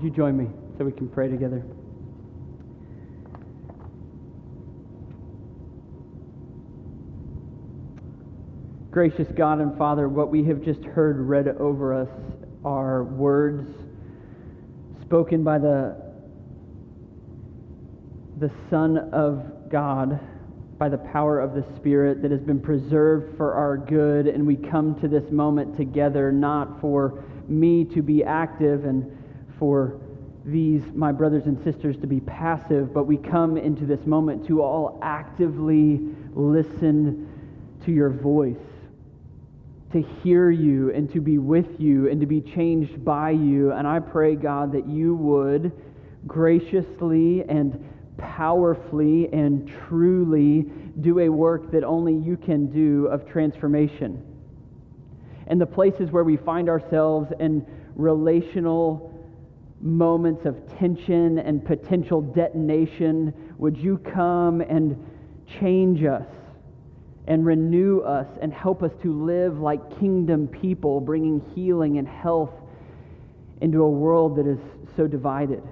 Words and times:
Would 0.00 0.08
you 0.12 0.16
join 0.16 0.34
me 0.34 0.46
so 0.78 0.86
we 0.86 0.92
can 0.92 1.10
pray 1.10 1.28
together? 1.28 1.62
Gracious 8.90 9.28
God 9.36 9.60
and 9.60 9.76
Father, 9.76 10.08
what 10.08 10.30
we 10.30 10.42
have 10.44 10.64
just 10.64 10.82
heard 10.84 11.20
read 11.20 11.48
over 11.48 11.92
us 11.92 12.08
are 12.64 13.04
words 13.04 13.70
spoken 15.02 15.44
by 15.44 15.58
the, 15.58 15.94
the 18.38 18.50
Son 18.70 18.96
of 19.12 19.68
God, 19.70 20.18
by 20.78 20.88
the 20.88 20.96
power 20.96 21.40
of 21.40 21.52
the 21.52 21.64
Spirit 21.76 22.22
that 22.22 22.30
has 22.30 22.40
been 22.40 22.58
preserved 22.58 23.36
for 23.36 23.52
our 23.52 23.76
good. 23.76 24.28
And 24.28 24.46
we 24.46 24.56
come 24.56 24.98
to 25.02 25.08
this 25.08 25.30
moment 25.30 25.76
together 25.76 26.32
not 26.32 26.80
for 26.80 27.22
me 27.48 27.84
to 27.84 28.00
be 28.00 28.24
active 28.24 28.86
and 28.86 29.18
for 29.60 30.00
these, 30.44 30.82
my 30.92 31.12
brothers 31.12 31.44
and 31.44 31.62
sisters, 31.62 31.96
to 31.98 32.08
be 32.08 32.18
passive, 32.18 32.92
but 32.92 33.04
we 33.04 33.16
come 33.16 33.56
into 33.56 33.86
this 33.86 34.04
moment 34.06 34.44
to 34.48 34.60
all 34.60 34.98
actively 35.02 36.00
listen 36.34 37.28
to 37.84 37.92
your 37.92 38.10
voice 38.10 38.56
to 39.92 40.02
hear 40.22 40.50
you 40.50 40.92
and 40.92 41.12
to 41.12 41.20
be 41.20 41.38
with 41.38 41.80
you 41.80 42.08
and 42.08 42.20
to 42.20 42.26
be 42.26 42.40
changed 42.40 43.04
by 43.04 43.30
you. 43.30 43.72
And 43.72 43.86
I 43.86 43.98
pray, 43.98 44.36
God, 44.36 44.72
that 44.72 44.88
you 44.88 45.14
would 45.16 45.72
graciously 46.26 47.42
and 47.48 47.84
powerfully 48.16 49.28
and 49.32 49.70
truly 49.88 50.66
do 51.00 51.18
a 51.20 51.28
work 51.28 51.72
that 51.72 51.82
only 51.82 52.14
you 52.14 52.36
can 52.36 52.70
do 52.70 53.06
of 53.06 53.26
transformation. 53.28 54.22
And 55.48 55.60
the 55.60 55.66
places 55.66 56.10
where 56.10 56.22
we 56.22 56.36
find 56.36 56.68
ourselves 56.68 57.32
in 57.40 57.66
relational 57.96 59.09
moments 59.80 60.44
of 60.44 60.56
tension 60.78 61.38
and 61.38 61.64
potential 61.64 62.20
detonation, 62.20 63.32
would 63.58 63.76
you 63.76 63.98
come 63.98 64.60
and 64.60 64.96
change 65.60 66.04
us? 66.04 66.26
and 67.26 67.46
renew 67.46 68.00
us 68.00 68.26
and 68.40 68.52
help 68.52 68.82
us 68.82 68.90
to 69.02 69.12
live 69.24 69.60
like 69.60 70.00
kingdom 70.00 70.48
people, 70.48 71.00
bringing 71.00 71.40
healing 71.54 71.98
and 71.98 72.08
health 72.08 72.50
into 73.60 73.84
a 73.84 73.88
world 73.88 74.36
that 74.36 74.48
is 74.48 74.58
so 74.96 75.06
divided. 75.06 75.62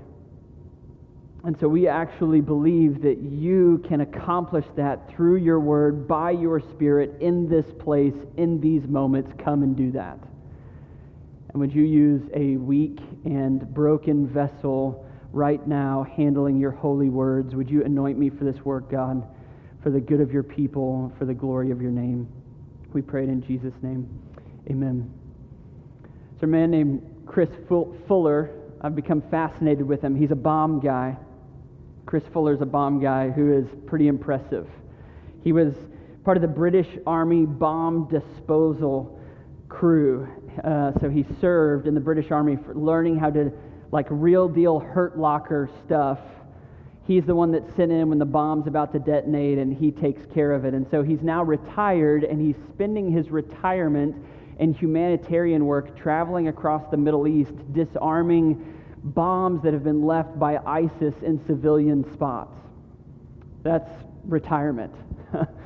And 1.43 1.59
so 1.59 1.67
we 1.67 1.89
actually 1.89 2.41
believe 2.41 3.03
that 3.03 3.19
you 3.19 3.83
can 3.89 4.03
accomplish 4.03 4.67
that 4.77 5.11
through 5.11 5.37
your 5.37 5.59
word, 5.59 6.07
by 6.07 6.33
your 6.33 6.61
spirit, 6.61 7.17
in 7.21 7.49
this 7.49 7.67
place, 7.79 8.15
in 8.37 8.61
these 8.61 8.87
moments. 8.87 9.33
Come 9.43 9.63
and 9.65 9.77
do 9.77 9.91
that. 9.93 10.19
And 11.51 11.61
would 11.61 11.75
you 11.75 11.83
use 11.83 12.23
a 12.35 12.57
weak 12.57 12.99
and 13.25 13.73
broken 13.75 14.29
vessel 14.29 15.07
right 15.33 15.67
now 15.67 16.07
handling 16.17 16.59
your 16.59 16.71
holy 16.71 17.09
words? 17.09 17.55
Would 17.55 17.71
you 17.71 17.85
anoint 17.85 18.19
me 18.19 18.31
for 18.31 18.45
this 18.45 18.65
work, 18.65 18.91
God? 18.91 19.27
for 19.83 19.91
the 19.91 20.01
good 20.01 20.21
of 20.21 20.33
your 20.33 20.43
people, 20.43 21.13
for 21.19 21.25
the 21.25 21.35
glory 21.35 21.71
of 21.71 21.81
your 21.81 21.91
name. 21.91 22.29
We 22.93 23.03
pray 23.03 23.25
it 23.25 23.29
in 23.29 23.43
Jesus' 23.43 23.75
name. 23.83 24.09
Amen. 24.71 25.11
There's 26.33 26.43
a 26.43 26.47
man 26.47 26.71
named 26.71 27.03
Chris 27.27 27.49
Fuller. 27.69 28.51
I've 28.81 28.97
become 28.97 29.23
fascinated 29.31 29.87
with 29.87 30.03
him. 30.03 30.17
He's 30.17 30.31
a 30.31 30.37
bomb 30.37 30.81
guy. 30.81 31.17
Chris 32.07 32.25
Fuller's 32.33 32.61
a 32.61 32.67
bomb 32.67 33.01
guy 33.01 33.31
who 33.31 33.53
is 33.53 33.67
pretty 33.87 34.09
impressive. 34.09 34.67
He 35.45 35.53
was 35.53 35.75
part 36.25 36.37
of 36.37 36.43
the 36.43 36.49
British 36.49 36.89
Army 37.07 37.45
bomb 37.47 38.09
disposal 38.09 39.21
crew. 39.69 40.29
Uh, 40.65 40.93
so 41.01 41.09
he 41.09 41.25
served 41.41 41.87
in 41.87 41.95
the 41.95 42.01
British 42.01 42.31
Army 42.31 42.57
for 42.57 42.75
learning 42.75 43.19
how 43.19 43.31
to, 43.31 43.53
like, 43.93 44.07
real 44.11 44.49
deal 44.49 44.79
hurt 44.79 45.19
locker 45.19 45.71
stuff 45.85 46.19
He's 47.09 47.25
the 47.25 47.35
one 47.35 47.53
that's 47.53 47.75
sent 47.75 47.91
in 47.91 48.11
when 48.11 48.19
the 48.19 48.27
bomb's 48.27 48.67
about 48.67 48.93
to 48.93 48.99
detonate 48.99 49.57
and 49.57 49.75
he 49.75 49.91
takes 49.91 50.21
care 50.35 50.53
of 50.53 50.67
it. 50.67 50.75
And 50.75 50.87
so 50.91 51.03
he's 51.03 51.23
now 51.23 51.43
retired 51.43 52.23
and 52.23 52.39
he's 52.39 52.57
spending 52.75 53.11
his 53.11 53.31
retirement 53.31 54.15
in 54.59 54.75
humanitarian 54.75 55.65
work 55.65 55.99
traveling 55.99 56.49
across 56.49 56.83
the 56.91 56.99
Middle 56.99 57.27
East, 57.27 57.55
disarming 57.73 58.75
bombs 59.03 59.63
that 59.63 59.73
have 59.73 59.85
been 59.85 60.05
left 60.05 60.39
by 60.39 60.59
ISIS 60.67 61.15
in 61.23 61.43
civilian 61.47 62.05
spots. 62.13 62.55
That's 63.63 63.91
retirement. 64.25 64.93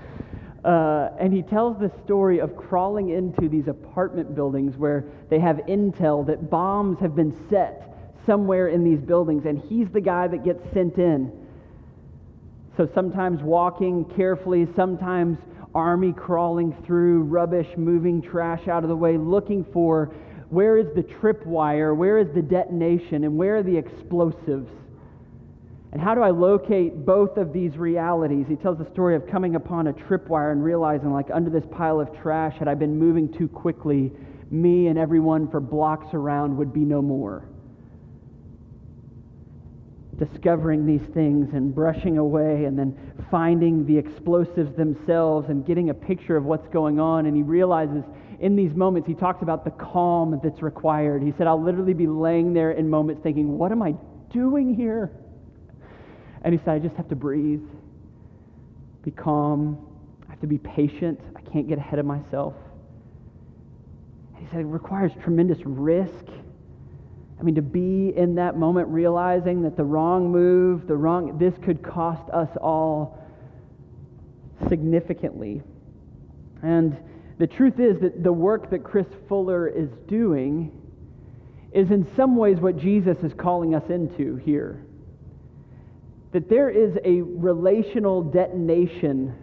uh, 0.65 1.11
and 1.19 1.33
he 1.33 1.43
tells 1.43 1.79
the 1.81 1.91
story 2.05 2.39
of 2.39 2.57
crawling 2.57 3.11
into 3.11 3.49
these 3.49 3.67
apartment 3.67 4.35
buildings 4.35 4.77
where 4.77 5.05
they 5.29 5.41
have 5.41 5.57
intel 5.69 6.25
that 6.27 6.51
bombs 6.51 6.99
have 7.01 7.17
been 7.17 7.35
set 7.51 7.89
somewhere 8.27 8.69
in 8.69 8.85
these 8.85 9.01
buildings, 9.01 9.45
and 9.45 9.61
he's 9.69 9.89
the 9.93 10.01
guy 10.01 10.29
that 10.29 10.45
gets 10.45 10.63
sent 10.73 10.99
in. 10.99 11.33
So 12.77 12.89
sometimes 12.95 13.43
walking 13.43 14.05
carefully, 14.17 14.69
sometimes 14.77 15.39
army 15.75 16.13
crawling 16.13 16.75
through 16.87 17.25
rubbish, 17.25 17.67
moving 17.77 18.23
trash 18.23 18.69
out 18.69 18.85
of 18.85 18.89
the 18.89 18.97
way, 18.97 19.17
looking 19.17 19.65
for 19.73 20.07
where 20.51 20.79
is 20.79 20.87
the 20.95 21.03
tripwire, 21.03 21.97
where 21.97 22.19
is 22.19 22.29
the 22.35 22.43
detonation, 22.43 23.25
and 23.25 23.37
where 23.37 23.57
are 23.57 23.63
the 23.63 23.77
explosives. 23.77 24.71
And 25.93 26.01
how 26.01 26.15
do 26.15 26.23
I 26.23 26.31
locate 26.31 27.05
both 27.05 27.37
of 27.37 27.53
these 27.53 27.77
realities? 27.77 28.47
He 28.49 28.57
tells 28.57 28.79
the 28.79 28.91
story 28.91 29.15
of 29.15 29.27
coming 29.27 29.57
upon 29.57 29.89
a 29.89 29.93
tripwire 29.93 30.53
and 30.53 30.65
realizing, 30.65 31.13
like, 31.13 31.29
under 31.33 31.51
this 31.51 31.65
pile 31.71 32.01
of 32.01 32.09
trash, 32.23 32.57
had 32.59 32.67
I 32.67 32.75
been 32.75 32.99
moving 32.99 33.31
too 33.33 33.47
quickly, 33.47 34.11
me 34.51 34.87
and 34.87 34.99
everyone 34.99 35.51
for 35.51 35.61
blocks 35.61 36.15
around 36.15 36.57
would 36.57 36.73
be 36.73 36.81
no 36.81 37.03
more 37.03 37.47
discovering 40.19 40.87
these 40.87 41.03
things 41.15 41.49
and 41.53 41.75
brushing 41.75 42.19
away 42.19 42.65
and 42.65 42.79
then 42.79 42.97
finding 43.31 43.85
the 43.87 43.97
explosives 43.97 44.77
themselves 44.77 45.49
and 45.49 45.67
getting 45.67 45.91
a 45.91 45.95
picture 45.95 46.37
of 46.37 46.45
what's 46.45 46.69
going 46.69 47.01
on. 47.01 47.27
And 47.27 47.37
he 47.37 47.43
realizes 47.43 48.05
in 48.41 48.57
these 48.57 48.75
moments, 48.75 49.09
he 49.09 49.15
talks 49.15 49.43
about 49.43 49.65
the 49.65 49.71
calm 49.71 50.39
that's 50.43 50.63
required. 50.63 51.23
He 51.23 51.33
said, 51.39 51.47
I'll 51.47 51.63
literally 51.63 51.95
be 51.95 52.07
laying 52.07 52.53
there 52.53 52.73
in 52.73 52.89
moments 52.89 53.23
thinking, 53.23 53.57
What 53.59 53.73
am 53.73 53.83
I 53.83 53.95
doing 54.33 54.75
here? 54.75 55.13
And 56.43 56.53
he 56.53 56.61
said, 56.65 56.75
I 56.75 56.79
just 56.79 56.97
have 56.97 57.09
to 57.09 57.17
breathe, 57.17 57.63
be 59.05 59.11
calm, 59.11 59.79
I 60.27 60.31
have 60.31 60.41
to 60.41 60.47
be 60.47 60.59
patient, 60.59 61.21
I 61.37 61.41
can't 61.41 61.69
get 61.69 61.79
ahead 61.79 61.99
of 61.99 62.07
myself. 62.07 62.55
he 64.39 64.47
said, 64.51 64.61
It 64.61 64.65
requires 64.65 65.13
tremendous 65.23 65.59
risk 65.65 66.27
I 67.43 67.45
mean, 67.45 67.57
to 67.57 67.63
be 67.63 68.13
in 68.17 68.37
that 68.37 68.57
moment 68.57 68.87
realizing 68.87 69.63
that 69.63 69.77
the 69.77 69.83
wrong 69.83 70.31
move, 70.31 70.87
the 70.87 70.95
wrong, 70.95 71.39
this 71.39 71.53
could 71.65 71.83
cost 71.83 72.31
us 72.31 72.49
all 72.61 73.19
significantly. 74.69 75.61
And 76.63 76.97
the 77.41 77.49
truth 77.49 77.81
is 77.81 77.99
that 78.01 78.23
the 78.23 78.33
work 78.33 78.71
that 78.71 78.85
Chris 78.85 79.09
Fuller 79.29 79.67
is 79.67 79.89
doing 80.07 80.71
is 81.73 81.91
in 81.91 82.07
some 82.15 82.37
ways 82.37 82.59
what 82.59 82.77
Jesus 82.77 83.19
is 83.25 83.33
calling 83.35 83.75
us 83.75 83.91
into 83.91 84.37
here. 84.37 84.87
That 86.33 86.49
there 86.49 86.71
is 86.71 86.97
a 87.05 87.21
relational 87.23 88.23
detonation, 88.23 89.35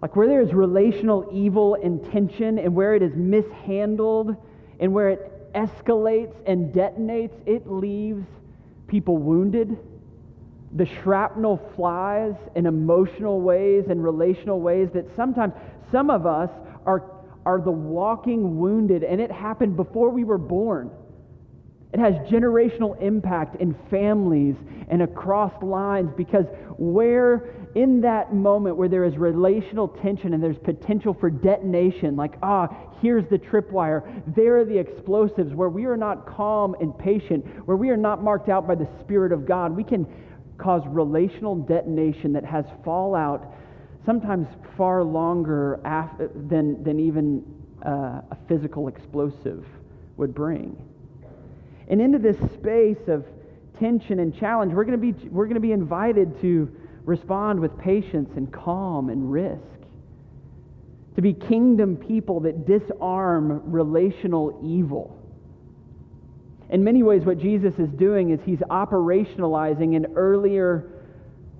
like 0.00 0.16
where 0.16 0.26
there 0.26 0.40
is 0.40 0.52
relational 0.52 1.28
evil 1.32 1.74
intention 1.74 2.58
and 2.58 2.74
where 2.74 2.94
it 2.94 3.02
is 3.02 3.14
mishandled 3.14 4.36
and 4.80 4.92
where 4.92 5.10
it 5.10 5.52
escalates 5.54 6.34
and 6.46 6.74
detonates, 6.74 7.34
it 7.46 7.70
leaves 7.70 8.26
people 8.86 9.18
wounded. 9.18 9.78
The 10.72 10.86
shrapnel 10.86 11.60
flies 11.76 12.34
in 12.54 12.66
emotional 12.66 13.40
ways 13.40 13.84
and 13.88 14.02
relational 14.02 14.60
ways 14.60 14.88
that 14.94 15.14
sometimes 15.14 15.54
some 15.92 16.10
of 16.10 16.26
us 16.26 16.50
are, 16.84 17.04
are 17.46 17.60
the 17.60 17.70
walking 17.70 18.58
wounded, 18.58 19.04
and 19.04 19.20
it 19.20 19.30
happened 19.30 19.76
before 19.76 20.10
we 20.10 20.24
were 20.24 20.38
born. 20.38 20.90
It 21.94 22.00
has 22.00 22.14
generational 22.28 23.00
impact 23.00 23.60
in 23.60 23.76
families 23.88 24.56
and 24.88 25.00
across 25.00 25.52
lines 25.62 26.10
because 26.16 26.44
where 26.76 27.54
in 27.76 28.00
that 28.00 28.34
moment 28.34 28.76
where 28.76 28.88
there 28.88 29.04
is 29.04 29.16
relational 29.16 29.86
tension 29.86 30.34
and 30.34 30.42
there's 30.42 30.58
potential 30.58 31.14
for 31.14 31.30
detonation, 31.30 32.16
like, 32.16 32.34
ah, 32.42 32.68
here's 33.00 33.24
the 33.30 33.38
tripwire, 33.38 34.22
there 34.34 34.58
are 34.58 34.64
the 34.64 34.76
explosives, 34.76 35.54
where 35.54 35.68
we 35.68 35.84
are 35.84 35.96
not 35.96 36.26
calm 36.26 36.74
and 36.80 36.98
patient, 36.98 37.44
where 37.64 37.76
we 37.76 37.90
are 37.90 37.96
not 37.96 38.24
marked 38.24 38.48
out 38.48 38.66
by 38.66 38.74
the 38.74 38.88
Spirit 39.00 39.30
of 39.30 39.46
God, 39.46 39.70
we 39.70 39.84
can 39.84 40.04
cause 40.58 40.82
relational 40.88 41.54
detonation 41.54 42.32
that 42.32 42.44
has 42.44 42.64
fallout 42.84 43.54
sometimes 44.04 44.48
far 44.76 45.04
longer 45.04 45.80
than, 46.48 46.82
than 46.82 46.98
even 46.98 47.44
uh, 47.86 48.20
a 48.32 48.38
physical 48.48 48.88
explosive 48.88 49.64
would 50.16 50.34
bring. 50.34 50.76
And 51.88 52.00
into 52.00 52.18
this 52.18 52.36
space 52.54 53.08
of 53.08 53.24
tension 53.78 54.20
and 54.20 54.36
challenge, 54.36 54.72
we're 54.72 54.84
going 54.84 55.00
to 55.00 55.12
be, 55.12 55.28
we're 55.28 55.46
going 55.46 55.54
to 55.54 55.60
be 55.60 55.72
invited 55.72 56.40
to 56.40 56.74
respond 57.04 57.60
with 57.60 57.76
patience 57.78 58.30
and 58.36 58.52
calm 58.52 59.10
and 59.10 59.30
risk. 59.30 59.60
To 61.16 61.22
be 61.22 61.32
kingdom 61.32 61.96
people 61.96 62.40
that 62.40 62.66
disarm 62.66 63.70
relational 63.70 64.60
evil. 64.64 65.20
In 66.70 66.82
many 66.82 67.02
ways, 67.02 67.24
what 67.24 67.38
Jesus 67.38 67.78
is 67.78 67.90
doing 67.90 68.30
is 68.30 68.40
he's 68.44 68.58
operationalizing 68.58 69.96
an 69.96 70.06
earlier, 70.16 70.90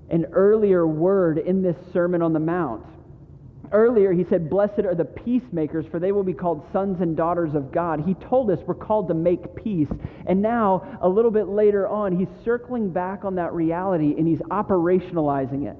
an 0.09 0.25
earlier 0.33 0.85
word 0.87 1.37
in 1.37 1.61
this 1.61 1.77
Sermon 1.93 2.21
on 2.21 2.33
the 2.33 2.39
Mount. 2.39 2.85
Earlier, 3.71 4.13
he 4.13 4.25
said, 4.29 4.49
Blessed 4.49 4.79
are 4.85 4.95
the 4.95 5.05
peacemakers, 5.05 5.85
for 5.89 5.99
they 5.99 6.11
will 6.11 6.23
be 6.23 6.33
called 6.33 6.65
sons 6.71 7.01
and 7.01 7.15
daughters 7.15 7.55
of 7.55 7.71
God. 7.71 8.01
He 8.05 8.13
told 8.13 8.49
us 8.51 8.59
we're 8.65 8.75
called 8.75 9.07
to 9.07 9.13
make 9.13 9.55
peace. 9.55 9.89
And 10.27 10.41
now, 10.41 10.97
a 11.01 11.09
little 11.09 11.31
bit 11.31 11.47
later 11.47 11.87
on, 11.87 12.17
he's 12.17 12.27
circling 12.43 12.91
back 12.91 13.25
on 13.25 13.35
that 13.35 13.53
reality 13.53 14.15
and 14.17 14.27
he's 14.27 14.39
operationalizing 14.39 15.69
it. 15.69 15.77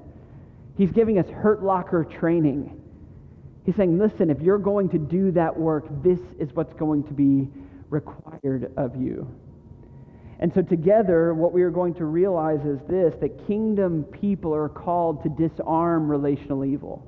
He's 0.76 0.90
giving 0.90 1.18
us 1.18 1.26
hurt 1.28 1.62
locker 1.62 2.04
training. 2.04 2.80
He's 3.64 3.76
saying, 3.76 3.98
Listen, 3.98 4.30
if 4.30 4.40
you're 4.40 4.58
going 4.58 4.88
to 4.90 4.98
do 4.98 5.30
that 5.32 5.56
work, 5.56 5.86
this 6.02 6.20
is 6.38 6.50
what's 6.54 6.74
going 6.74 7.04
to 7.04 7.12
be 7.12 7.48
required 7.90 8.72
of 8.76 8.96
you. 8.96 9.28
And 10.38 10.52
so, 10.54 10.60
together, 10.60 11.32
what 11.32 11.52
we 11.52 11.62
are 11.62 11.70
going 11.70 11.94
to 11.94 12.04
realize 12.04 12.60
is 12.66 12.78
this 12.88 13.14
that 13.20 13.46
kingdom 13.46 14.04
people 14.04 14.54
are 14.54 14.68
called 14.68 15.22
to 15.22 15.28
disarm 15.30 16.10
relational 16.10 16.64
evil. 16.64 17.06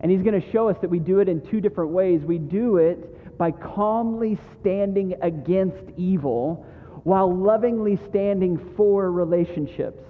And 0.00 0.10
he's 0.10 0.22
going 0.22 0.40
to 0.40 0.52
show 0.52 0.68
us 0.68 0.76
that 0.80 0.90
we 0.90 0.98
do 0.98 1.20
it 1.20 1.28
in 1.28 1.40
two 1.40 1.60
different 1.60 1.90
ways. 1.90 2.20
We 2.22 2.38
do 2.38 2.76
it 2.76 3.38
by 3.38 3.50
calmly 3.50 4.38
standing 4.60 5.14
against 5.22 5.84
evil 5.96 6.66
while 7.04 7.34
lovingly 7.34 7.98
standing 8.08 8.58
for 8.76 9.10
relationships. 9.10 10.02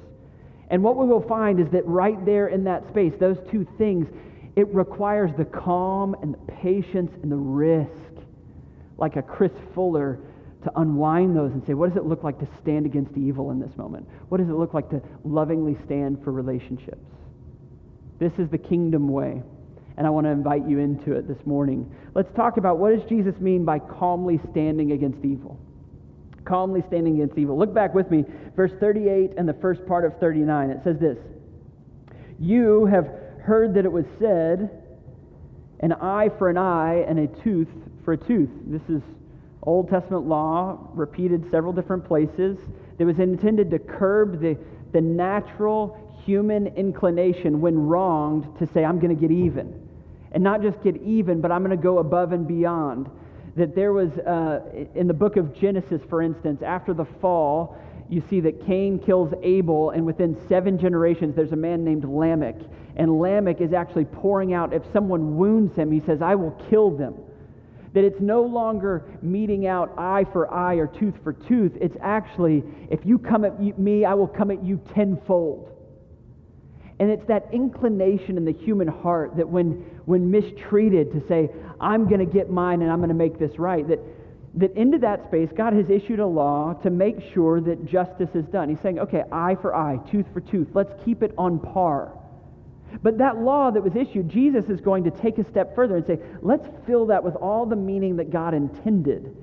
And 0.70 0.82
what 0.82 0.96
we 0.96 1.06
will 1.06 1.26
find 1.28 1.60
is 1.60 1.68
that 1.70 1.86
right 1.86 2.24
there 2.24 2.48
in 2.48 2.64
that 2.64 2.88
space, 2.88 3.12
those 3.20 3.38
two 3.50 3.66
things, 3.78 4.08
it 4.56 4.66
requires 4.74 5.30
the 5.36 5.44
calm 5.44 6.16
and 6.22 6.34
the 6.34 6.52
patience 6.52 7.12
and 7.22 7.30
the 7.30 7.36
risk, 7.36 7.90
like 8.98 9.16
a 9.16 9.22
Chris 9.22 9.52
Fuller, 9.74 10.18
to 10.64 10.80
unwind 10.80 11.36
those 11.36 11.52
and 11.52 11.64
say, 11.64 11.74
what 11.74 11.88
does 11.88 11.96
it 11.96 12.06
look 12.06 12.24
like 12.24 12.40
to 12.40 12.48
stand 12.60 12.86
against 12.86 13.16
evil 13.16 13.52
in 13.52 13.60
this 13.60 13.76
moment? 13.76 14.08
What 14.30 14.38
does 14.38 14.48
it 14.48 14.54
look 14.54 14.74
like 14.74 14.90
to 14.90 15.00
lovingly 15.22 15.76
stand 15.84 16.24
for 16.24 16.32
relationships? 16.32 17.06
This 18.18 18.32
is 18.38 18.48
the 18.48 18.58
kingdom 18.58 19.08
way 19.08 19.42
and 19.96 20.06
I 20.06 20.10
want 20.10 20.26
to 20.26 20.30
invite 20.30 20.68
you 20.68 20.78
into 20.78 21.12
it 21.12 21.26
this 21.26 21.44
morning. 21.46 21.90
Let's 22.14 22.32
talk 22.34 22.58
about 22.58 22.78
what 22.78 22.94
does 22.94 23.08
Jesus 23.08 23.38
mean 23.40 23.64
by 23.64 23.78
calmly 23.78 24.40
standing 24.50 24.92
against 24.92 25.24
evil? 25.24 25.58
Calmly 26.44 26.82
standing 26.88 27.14
against 27.14 27.38
evil. 27.38 27.58
Look 27.58 27.72
back 27.72 27.94
with 27.94 28.10
me, 28.10 28.24
verse 28.54 28.72
38 28.78 29.32
and 29.36 29.48
the 29.48 29.54
first 29.54 29.86
part 29.86 30.04
of 30.04 30.18
39. 30.20 30.70
It 30.70 30.80
says 30.84 30.98
this 30.98 31.18
You 32.38 32.86
have 32.86 33.08
heard 33.40 33.74
that 33.74 33.84
it 33.84 33.92
was 33.92 34.04
said, 34.18 34.82
an 35.80 35.92
eye 35.92 36.30
for 36.38 36.50
an 36.50 36.58
eye 36.58 37.04
and 37.08 37.18
a 37.18 37.26
tooth 37.42 37.68
for 38.04 38.12
a 38.12 38.16
tooth. 38.16 38.50
This 38.66 38.82
is 38.88 39.02
Old 39.62 39.88
Testament 39.88 40.26
law, 40.26 40.90
repeated 40.94 41.50
several 41.50 41.72
different 41.72 42.04
places, 42.04 42.58
that 42.98 43.06
was 43.06 43.18
intended 43.18 43.70
to 43.70 43.78
curb 43.78 44.40
the, 44.40 44.56
the 44.92 45.00
natural 45.00 45.98
human 46.24 46.66
inclination 46.68 47.60
when 47.60 47.76
wronged 47.78 48.58
to 48.58 48.66
say, 48.72 48.84
I'm 48.84 49.00
going 49.00 49.14
to 49.14 49.20
get 49.20 49.30
even 49.30 49.85
and 50.36 50.44
not 50.44 50.60
just 50.60 50.82
get 50.82 50.96
even, 50.98 51.40
but 51.40 51.50
I'm 51.50 51.64
going 51.64 51.74
to 51.74 51.82
go 51.82 51.96
above 51.96 52.32
and 52.32 52.46
beyond. 52.46 53.08
That 53.56 53.74
there 53.74 53.94
was, 53.94 54.10
uh, 54.18 54.60
in 54.94 55.06
the 55.06 55.14
book 55.14 55.38
of 55.38 55.58
Genesis, 55.58 56.02
for 56.10 56.20
instance, 56.20 56.60
after 56.60 56.92
the 56.92 57.06
fall, 57.22 57.78
you 58.10 58.22
see 58.28 58.40
that 58.40 58.66
Cain 58.66 58.98
kills 58.98 59.32
Abel, 59.42 59.92
and 59.92 60.04
within 60.04 60.36
seven 60.46 60.78
generations, 60.78 61.34
there's 61.34 61.52
a 61.52 61.56
man 61.56 61.84
named 61.86 62.04
Lamech. 62.04 62.56
And 62.96 63.18
Lamech 63.18 63.62
is 63.62 63.72
actually 63.72 64.04
pouring 64.04 64.52
out, 64.52 64.74
if 64.74 64.82
someone 64.92 65.38
wounds 65.38 65.74
him, 65.74 65.90
he 65.90 66.02
says, 66.04 66.20
I 66.20 66.34
will 66.34 66.50
kill 66.68 66.90
them. 66.90 67.14
That 67.94 68.04
it's 68.04 68.20
no 68.20 68.42
longer 68.42 69.06
meting 69.22 69.66
out 69.66 69.94
eye 69.96 70.26
for 70.34 70.52
eye 70.52 70.74
or 70.74 70.86
tooth 70.86 71.14
for 71.24 71.32
tooth. 71.32 71.72
It's 71.80 71.96
actually, 72.02 72.62
if 72.90 73.06
you 73.06 73.18
come 73.18 73.46
at 73.46 73.78
me, 73.78 74.04
I 74.04 74.12
will 74.12 74.28
come 74.28 74.50
at 74.50 74.62
you 74.62 74.82
tenfold. 74.92 75.72
And 76.98 77.10
it's 77.10 77.26
that 77.26 77.48
inclination 77.52 78.36
in 78.36 78.44
the 78.44 78.52
human 78.52 78.88
heart 78.88 79.36
that 79.36 79.48
when, 79.48 79.84
when 80.06 80.30
mistreated 80.30 81.12
to 81.12 81.26
say, 81.28 81.50
I'm 81.80 82.08
going 82.08 82.20
to 82.20 82.32
get 82.32 82.48
mine 82.48 82.80
and 82.82 82.90
I'm 82.90 82.98
going 82.98 83.10
to 83.10 83.14
make 83.14 83.38
this 83.38 83.58
right, 83.58 83.86
that, 83.88 84.00
that 84.54 84.74
into 84.76 84.98
that 84.98 85.26
space, 85.26 85.50
God 85.54 85.74
has 85.74 85.90
issued 85.90 86.20
a 86.20 86.26
law 86.26 86.72
to 86.82 86.90
make 86.90 87.16
sure 87.34 87.60
that 87.60 87.84
justice 87.86 88.30
is 88.34 88.46
done. 88.46 88.70
He's 88.70 88.80
saying, 88.80 88.98
okay, 88.98 89.24
eye 89.30 89.56
for 89.60 89.74
eye, 89.74 89.98
tooth 90.10 90.26
for 90.32 90.40
tooth, 90.40 90.68
let's 90.72 90.92
keep 91.04 91.22
it 91.22 91.34
on 91.36 91.58
par. 91.58 92.12
But 93.02 93.18
that 93.18 93.38
law 93.38 93.70
that 93.70 93.82
was 93.82 93.94
issued, 93.94 94.30
Jesus 94.30 94.66
is 94.66 94.80
going 94.80 95.04
to 95.04 95.10
take 95.10 95.36
a 95.36 95.44
step 95.50 95.74
further 95.74 95.96
and 95.96 96.06
say, 96.06 96.18
let's 96.40 96.66
fill 96.86 97.06
that 97.06 97.22
with 97.22 97.34
all 97.36 97.66
the 97.66 97.76
meaning 97.76 98.16
that 98.16 98.30
God 98.30 98.54
intended. 98.54 99.36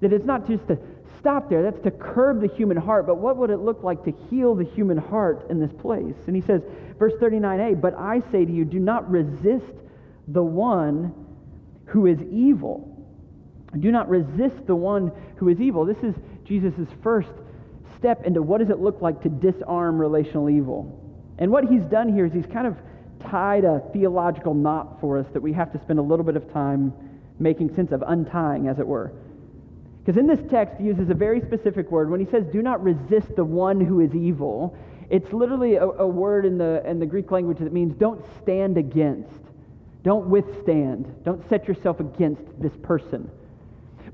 That 0.00 0.12
it's 0.12 0.26
not 0.26 0.46
just 0.46 0.68
to 0.68 0.78
stop 1.20 1.48
there. 1.48 1.62
That's 1.62 1.82
to 1.84 1.90
curb 1.90 2.40
the 2.40 2.48
human 2.48 2.76
heart. 2.76 3.06
But 3.06 3.18
what 3.18 3.36
would 3.36 3.50
it 3.50 3.58
look 3.58 3.82
like 3.82 4.04
to 4.04 4.12
heal 4.28 4.54
the 4.54 4.64
human 4.64 4.98
heart 4.98 5.46
in 5.50 5.60
this 5.60 5.72
place? 5.80 6.14
And 6.26 6.36
he 6.36 6.42
says, 6.42 6.62
verse 6.98 7.14
39a, 7.20 7.80
but 7.80 7.94
I 7.94 8.22
say 8.32 8.44
to 8.44 8.52
you, 8.52 8.64
do 8.64 8.78
not 8.78 9.08
resist 9.10 9.74
the 10.28 10.42
one 10.42 11.14
who 11.86 12.06
is 12.06 12.18
evil. 12.30 12.94
Do 13.78 13.90
not 13.90 14.08
resist 14.08 14.66
the 14.66 14.76
one 14.76 15.12
who 15.36 15.48
is 15.48 15.60
evil. 15.60 15.84
This 15.84 16.02
is 16.02 16.14
Jesus' 16.44 16.88
first 17.02 17.30
step 17.98 18.24
into 18.24 18.42
what 18.42 18.58
does 18.58 18.70
it 18.70 18.78
look 18.78 19.00
like 19.00 19.22
to 19.22 19.28
disarm 19.28 19.98
relational 19.98 20.48
evil. 20.48 21.04
And 21.38 21.50
what 21.50 21.64
he's 21.64 21.82
done 21.82 22.12
here 22.12 22.26
is 22.26 22.32
he's 22.32 22.46
kind 22.46 22.66
of 22.66 22.76
tied 23.30 23.64
a 23.64 23.82
theological 23.92 24.54
knot 24.54 25.00
for 25.00 25.18
us 25.18 25.26
that 25.32 25.42
we 25.42 25.52
have 25.52 25.72
to 25.72 25.80
spend 25.80 25.98
a 25.98 26.02
little 26.02 26.24
bit 26.24 26.36
of 26.36 26.52
time 26.52 26.92
making 27.38 27.74
sense 27.74 27.92
of, 27.92 28.02
untying, 28.06 28.68
as 28.68 28.78
it 28.78 28.86
were. 28.86 29.12
Because 30.08 30.20
in 30.20 30.26
this 30.26 30.40
text, 30.50 30.78
he 30.78 30.84
uses 30.84 31.10
a 31.10 31.14
very 31.14 31.38
specific 31.42 31.90
word. 31.90 32.08
When 32.08 32.18
he 32.18 32.24
says, 32.30 32.46
do 32.50 32.62
not 32.62 32.82
resist 32.82 33.36
the 33.36 33.44
one 33.44 33.78
who 33.78 34.00
is 34.00 34.14
evil, 34.14 34.74
it's 35.10 35.30
literally 35.34 35.74
a, 35.74 35.84
a 35.84 36.06
word 36.06 36.46
in 36.46 36.56
the, 36.56 36.82
in 36.88 36.98
the 36.98 37.04
Greek 37.04 37.30
language 37.30 37.58
that 37.58 37.74
means 37.74 37.94
don't 37.94 38.24
stand 38.42 38.78
against, 38.78 39.38
don't 40.04 40.30
withstand, 40.30 41.14
don't 41.26 41.46
set 41.50 41.68
yourself 41.68 42.00
against 42.00 42.40
this 42.58 42.72
person. 42.82 43.30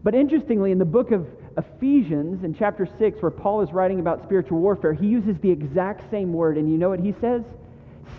But 0.03 0.17
interestingly, 0.17 0.73
in 0.73 0.79
the 0.79 0.85
book 0.85 1.13
of 1.13 1.29
Ephesians, 1.57 2.43
in 2.43 2.57
chapter 2.57 2.89
6, 2.99 3.23
where 3.23 3.31
Paul 3.31 3.61
is 3.61 3.73
writing 3.73 4.01
about 4.01 4.25
spiritual 4.25 4.59
warfare, 4.59 4.95
he 4.95 5.07
uses 5.07 5.39
the 5.43 5.51
exact 5.53 6.11
same 6.11 6.33
word. 6.33 6.59
And 6.59 6.69
you 6.73 6.77
know 6.77 6.89
what 6.89 6.99
he 6.99 7.15
says? 7.21 7.45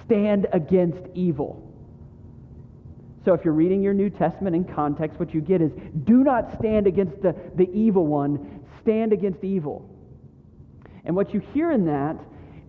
Stand 0.06 0.48
against 0.54 1.02
evil. 1.14 1.62
So 3.26 3.34
if 3.34 3.44
you're 3.44 3.56
reading 3.56 3.82
your 3.82 3.96
New 3.96 4.12
Testament 4.12 4.56
in 4.56 4.64
context, 4.64 5.20
what 5.20 5.34
you 5.34 5.42
get 5.42 5.60
is 5.60 5.72
do 6.04 6.24
not 6.24 6.56
stand 6.60 6.86
against 6.86 7.20
the, 7.24 7.36
the 7.56 7.68
evil 7.74 8.06
one, 8.06 8.64
stand 8.84 9.12
against 9.12 9.44
evil. 9.44 9.90
And 11.06 11.16
what 11.16 11.34
you 11.34 11.40
hear 11.54 11.72
in 11.72 11.86
that 11.86 12.18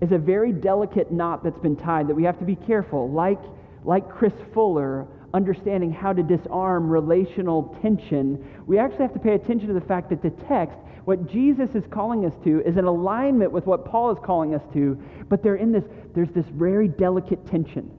is 0.01 0.13
a 0.13 0.19
very 0.19 0.53
delicate 0.53 1.13
knot 1.13 1.45
that's 1.45 1.59
been 1.59 1.77
tied 1.77 2.09
that 2.09 2.15
we 2.15 2.25
have 2.25 2.39
to 2.39 2.47
be 2.47 2.57
careful. 2.57 3.11
Like, 3.11 3.41
like 3.85 4.09
Chris 4.09 4.33
Fuller, 4.55 5.07
understanding 5.35 5.93
how 5.93 6.15
to 6.15 6.23
disarm 6.23 6.89
relational 6.89 7.77
tension, 7.83 8.43
we 8.67 8.79
actually 8.79 9.05
have 9.05 9.13
to 9.13 9.21
pay 9.21 9.35
attention 9.35 9.69
to 9.69 9.75
the 9.75 9.81
fact 9.83 10.09
that 10.09 10.23
the 10.23 10.31
text, 10.49 10.79
what 11.05 11.31
Jesus 11.31 11.69
is 11.75 11.85
calling 11.91 12.25
us 12.25 12.33
to, 12.45 12.63
is 12.63 12.79
in 12.79 12.85
alignment 12.85 13.53
with 13.53 13.67
what 13.67 13.85
Paul 13.85 14.11
is 14.11 14.19
calling 14.25 14.55
us 14.55 14.63
to, 14.73 15.03
but 15.29 15.43
they're 15.43 15.57
in 15.57 15.71
this, 15.71 15.85
there's 16.15 16.31
this 16.31 16.47
very 16.47 16.89
delicate 16.89 17.47
tension 17.47 17.91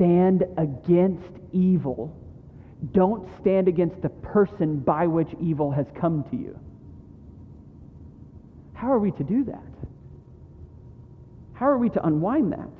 stand 0.00 0.44
against 0.56 1.28
evil. 1.52 2.16
Don't 2.92 3.28
stand 3.42 3.68
against 3.68 4.00
the 4.00 4.08
person 4.08 4.78
by 4.78 5.06
which 5.06 5.28
evil 5.38 5.70
has 5.70 5.84
come 6.00 6.24
to 6.30 6.36
you. 6.36 6.58
How 8.72 8.90
are 8.90 8.98
we 8.98 9.10
to 9.12 9.24
do 9.24 9.44
that? 9.44 9.62
How 11.52 11.66
are 11.66 11.76
we 11.76 11.90
to 11.90 12.06
unwind 12.06 12.52
that? 12.52 12.70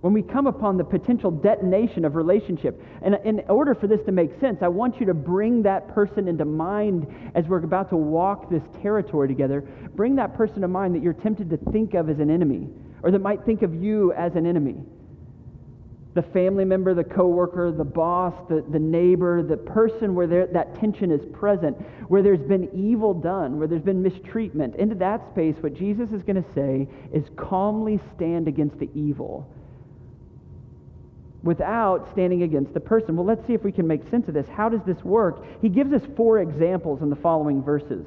When 0.00 0.12
we 0.12 0.22
come 0.22 0.48
upon 0.48 0.76
the 0.76 0.82
potential 0.82 1.30
detonation 1.30 2.04
of 2.04 2.16
relationship, 2.16 2.82
and 3.02 3.16
in 3.24 3.40
order 3.48 3.74
for 3.74 3.86
this 3.86 4.00
to 4.06 4.12
make 4.12 4.38
sense, 4.40 4.58
I 4.60 4.68
want 4.68 4.98
you 4.98 5.06
to 5.06 5.14
bring 5.14 5.62
that 5.62 5.94
person 5.94 6.26
into 6.26 6.44
mind 6.44 7.06
as 7.36 7.46
we're 7.46 7.58
about 7.58 7.90
to 7.90 7.96
walk 7.96 8.50
this 8.50 8.62
territory 8.82 9.28
together. 9.28 9.60
Bring 9.94 10.16
that 10.16 10.34
person 10.34 10.62
to 10.62 10.68
mind 10.68 10.96
that 10.96 11.02
you're 11.02 11.12
tempted 11.12 11.48
to 11.50 11.56
think 11.70 11.94
of 11.94 12.10
as 12.10 12.18
an 12.18 12.30
enemy, 12.30 12.68
or 13.04 13.12
that 13.12 13.20
might 13.20 13.44
think 13.44 13.62
of 13.62 13.72
you 13.72 14.12
as 14.14 14.34
an 14.34 14.46
enemy 14.46 14.76
the 16.16 16.22
family 16.22 16.64
member, 16.64 16.94
the 16.94 17.04
coworker, 17.04 17.70
the 17.70 17.84
boss, 17.84 18.32
the, 18.48 18.64
the 18.70 18.78
neighbor, 18.78 19.42
the 19.42 19.56
person 19.56 20.14
where 20.14 20.26
there, 20.26 20.46
that 20.46 20.74
tension 20.74 21.12
is 21.12 21.20
present, 21.34 21.76
where 22.08 22.22
there's 22.22 22.40
been 22.40 22.70
evil 22.74 23.12
done, 23.12 23.58
where 23.58 23.68
there's 23.68 23.82
been 23.82 24.02
mistreatment. 24.02 24.74
Into 24.76 24.94
that 24.94 25.20
space, 25.30 25.54
what 25.60 25.74
Jesus 25.74 26.10
is 26.12 26.22
going 26.22 26.42
to 26.42 26.54
say 26.54 26.88
is 27.12 27.26
calmly 27.36 28.00
stand 28.16 28.48
against 28.48 28.78
the 28.78 28.88
evil 28.94 29.46
without 31.42 32.10
standing 32.12 32.42
against 32.42 32.72
the 32.72 32.80
person. 32.80 33.14
Well, 33.14 33.26
let's 33.26 33.46
see 33.46 33.52
if 33.52 33.62
we 33.62 33.70
can 33.70 33.86
make 33.86 34.08
sense 34.10 34.26
of 34.26 34.32
this. 34.32 34.48
How 34.48 34.70
does 34.70 34.80
this 34.86 35.04
work? 35.04 35.44
He 35.60 35.68
gives 35.68 35.92
us 35.92 36.02
four 36.16 36.40
examples 36.40 37.02
in 37.02 37.10
the 37.10 37.16
following 37.16 37.62
verses. 37.62 38.06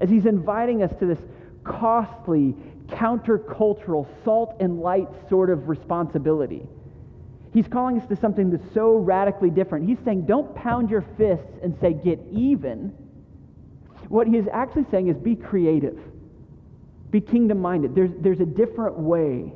As 0.00 0.10
he's 0.10 0.26
inviting 0.26 0.82
us 0.82 0.92
to 1.00 1.06
this 1.06 1.18
costly, 1.64 2.54
countercultural, 2.88 4.06
salt 4.22 4.54
and 4.60 4.80
light 4.80 5.08
sort 5.30 5.48
of 5.48 5.70
responsibility. 5.70 6.66
He's 7.52 7.68
calling 7.68 8.00
us 8.00 8.08
to 8.08 8.16
something 8.16 8.50
that's 8.50 8.72
so 8.72 8.96
radically 8.96 9.50
different. 9.50 9.86
He's 9.86 9.98
saying, 10.04 10.26
don't 10.26 10.54
pound 10.54 10.90
your 10.90 11.04
fists 11.18 11.58
and 11.62 11.76
say, 11.80 11.92
get 11.92 12.18
even. 12.30 12.94
What 14.08 14.26
he 14.26 14.36
is 14.36 14.46
actually 14.52 14.86
saying 14.90 15.08
is 15.08 15.16
be 15.16 15.36
creative, 15.36 15.98
be 17.10 17.20
kingdom 17.20 17.60
minded. 17.60 17.94
There's, 17.94 18.10
there's 18.20 18.40
a 18.40 18.46
different 18.46 18.98
way 18.98 19.52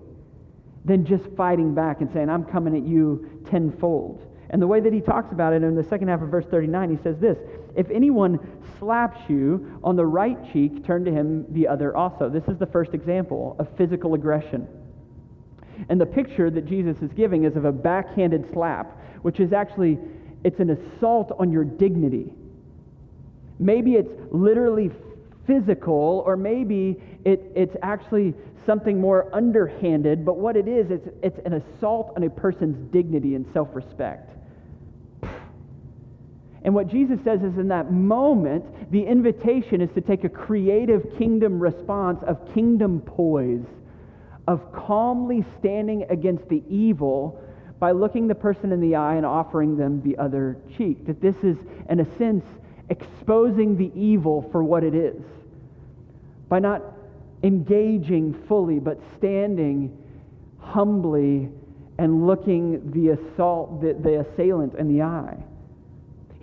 than 0.84 1.04
just 1.04 1.24
fighting 1.36 1.74
back 1.74 2.00
and 2.00 2.12
saying, 2.12 2.28
I'm 2.28 2.44
coming 2.44 2.76
at 2.76 2.82
you 2.82 3.42
tenfold. 3.50 4.22
And 4.50 4.62
the 4.62 4.66
way 4.66 4.80
that 4.80 4.92
he 4.92 5.00
talks 5.00 5.32
about 5.32 5.52
it 5.52 5.62
in 5.62 5.74
the 5.74 5.82
second 5.82 6.08
half 6.08 6.22
of 6.22 6.28
verse 6.28 6.46
39, 6.46 6.96
he 6.96 7.02
says 7.02 7.18
this 7.18 7.38
If 7.76 7.90
anyone 7.90 8.38
slaps 8.78 9.18
you 9.28 9.80
on 9.82 9.96
the 9.96 10.06
right 10.06 10.38
cheek, 10.52 10.84
turn 10.84 11.04
to 11.04 11.10
him 11.10 11.46
the 11.50 11.66
other 11.66 11.96
also. 11.96 12.28
This 12.28 12.44
is 12.44 12.58
the 12.58 12.66
first 12.66 12.94
example 12.94 13.56
of 13.58 13.68
physical 13.76 14.14
aggression. 14.14 14.68
And 15.88 16.00
the 16.00 16.06
picture 16.06 16.50
that 16.50 16.66
Jesus 16.66 16.96
is 17.02 17.10
giving 17.12 17.44
is 17.44 17.56
of 17.56 17.64
a 17.64 17.72
backhanded 17.72 18.46
slap, 18.52 18.98
which 19.22 19.40
is 19.40 19.52
actually 19.52 19.98
it's 20.44 20.60
an 20.60 20.70
assault 20.70 21.32
on 21.38 21.50
your 21.50 21.64
dignity. 21.64 22.32
Maybe 23.58 23.94
it's 23.94 24.12
literally 24.30 24.90
physical, 25.46 26.22
or 26.26 26.36
maybe 26.36 27.02
it, 27.24 27.42
it's 27.54 27.74
actually 27.82 28.34
something 28.66 29.00
more 29.00 29.34
underhanded, 29.34 30.24
but 30.24 30.36
what 30.36 30.56
it 30.56 30.68
is, 30.68 30.90
it's, 30.90 31.08
it's 31.22 31.38
an 31.46 31.54
assault 31.54 32.12
on 32.16 32.24
a 32.24 32.30
person's 32.30 32.76
dignity 32.92 33.34
and 33.34 33.46
self 33.52 33.68
respect. 33.74 34.30
And 36.62 36.74
what 36.74 36.88
Jesus 36.88 37.18
says 37.24 37.40
is 37.42 37.56
in 37.58 37.68
that 37.68 37.92
moment, 37.92 38.90
the 38.90 39.02
invitation 39.02 39.80
is 39.80 39.88
to 39.94 40.00
take 40.00 40.24
a 40.24 40.28
creative 40.28 41.02
kingdom 41.16 41.60
response 41.60 42.18
of 42.26 42.38
kingdom 42.54 43.00
poise, 43.00 43.64
of 44.46 44.72
calmly 44.72 45.44
standing 45.58 46.04
against 46.08 46.48
the 46.48 46.62
evil 46.68 47.40
by 47.78 47.92
looking 47.92 48.26
the 48.26 48.34
person 48.34 48.72
in 48.72 48.80
the 48.80 48.94
eye 48.94 49.16
and 49.16 49.26
offering 49.26 49.76
them 49.76 50.00
the 50.02 50.16
other 50.18 50.56
cheek. 50.76 51.06
That 51.06 51.20
this 51.20 51.36
is, 51.42 51.56
in 51.90 52.00
a 52.00 52.18
sense, 52.18 52.44
exposing 52.88 53.76
the 53.76 53.90
evil 53.94 54.48
for 54.52 54.62
what 54.62 54.84
it 54.84 54.94
is. 54.94 55.20
By 56.48 56.60
not 56.60 56.82
engaging 57.42 58.34
fully, 58.48 58.78
but 58.78 58.98
standing 59.18 59.96
humbly 60.58 61.50
and 61.98 62.26
looking 62.26 62.90
the 62.92 63.10
assault, 63.10 63.80
the, 63.80 63.94
the 63.94 64.20
assailant 64.20 64.74
in 64.74 64.88
the 64.88 65.02
eye. 65.02 65.36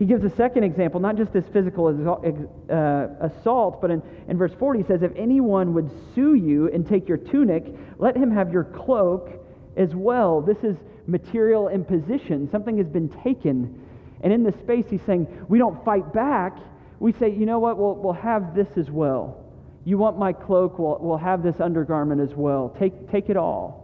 He 0.03 0.07
gives 0.07 0.25
a 0.25 0.35
second 0.35 0.65
example, 0.65 0.99
not 0.99 1.15
just 1.15 1.31
this 1.31 1.45
physical 1.53 1.87
uh, 1.87 3.07
assault, 3.25 3.79
but 3.81 3.89
in, 3.89 4.01
in 4.27 4.37
verse 4.37 4.51
40 4.59 4.81
he 4.81 4.85
says, 4.85 5.01
If 5.01 5.13
anyone 5.15 5.73
would 5.75 5.89
sue 6.13 6.33
you 6.33 6.69
and 6.73 6.85
take 6.85 7.07
your 7.07 7.15
tunic, 7.15 7.63
let 7.99 8.17
him 8.17 8.29
have 8.29 8.51
your 8.51 8.65
cloak 8.65 9.29
as 9.77 9.95
well. 9.95 10.41
This 10.41 10.57
is 10.57 10.75
material 11.07 11.69
imposition. 11.69 12.49
Something 12.51 12.77
has 12.79 12.87
been 12.87 13.07
taken. 13.23 13.81
And 14.19 14.33
in 14.33 14.43
this 14.43 14.55
space, 14.55 14.83
he's 14.89 14.99
saying, 15.05 15.25
We 15.47 15.57
don't 15.57 15.85
fight 15.85 16.11
back. 16.11 16.57
We 16.99 17.13
say, 17.13 17.31
You 17.31 17.45
know 17.45 17.59
what? 17.59 17.77
We'll, 17.77 17.95
we'll 17.95 18.11
have 18.11 18.53
this 18.53 18.67
as 18.75 18.91
well. 18.91 19.41
You 19.85 19.97
want 19.97 20.19
my 20.19 20.33
cloak? 20.33 20.79
We'll, 20.79 20.97
we'll 20.99 21.17
have 21.17 21.43
this 21.43 21.61
undergarment 21.61 22.19
as 22.19 22.35
well. 22.35 22.75
Take, 22.77 23.09
take 23.09 23.29
it 23.29 23.37
all. 23.37 23.82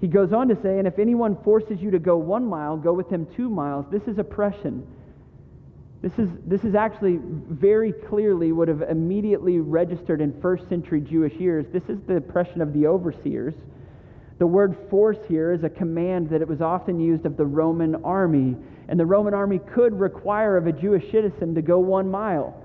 He 0.00 0.08
goes 0.08 0.32
on 0.32 0.48
to 0.48 0.56
say, 0.62 0.78
And 0.78 0.86
if 0.86 0.98
anyone 0.98 1.36
forces 1.42 1.80
you 1.80 1.90
to 1.90 1.98
go 1.98 2.16
one 2.16 2.46
mile, 2.46 2.76
go 2.76 2.92
with 2.92 3.10
him 3.10 3.26
two 3.36 3.50
miles. 3.50 3.86
This 3.90 4.02
is 4.04 4.18
oppression. 4.18 4.86
This 6.02 6.18
is, 6.18 6.30
this 6.46 6.64
is 6.64 6.74
actually 6.74 7.18
very 7.22 7.92
clearly 7.92 8.52
would 8.52 8.68
have 8.68 8.80
immediately 8.82 9.60
registered 9.60 10.22
in 10.22 10.40
first 10.40 10.66
century 10.70 11.02
Jewish 11.02 11.34
ears. 11.38 11.66
This 11.70 11.82
is 11.90 11.98
the 12.06 12.16
oppression 12.16 12.62
of 12.62 12.72
the 12.72 12.86
overseers. 12.86 13.54
The 14.38 14.46
word 14.46 14.74
force 14.88 15.18
here 15.28 15.52
is 15.52 15.64
a 15.64 15.68
command 15.68 16.30
that 16.30 16.40
it 16.40 16.48
was 16.48 16.62
often 16.62 16.98
used 16.98 17.26
of 17.26 17.36
the 17.36 17.44
Roman 17.44 17.96
army. 17.96 18.56
And 18.88 18.98
the 18.98 19.04
Roman 19.04 19.34
army 19.34 19.58
could 19.58 20.00
require 20.00 20.56
of 20.56 20.66
a 20.66 20.72
Jewish 20.72 21.10
citizen 21.10 21.54
to 21.54 21.60
go 21.60 21.78
one 21.78 22.10
mile. 22.10 22.56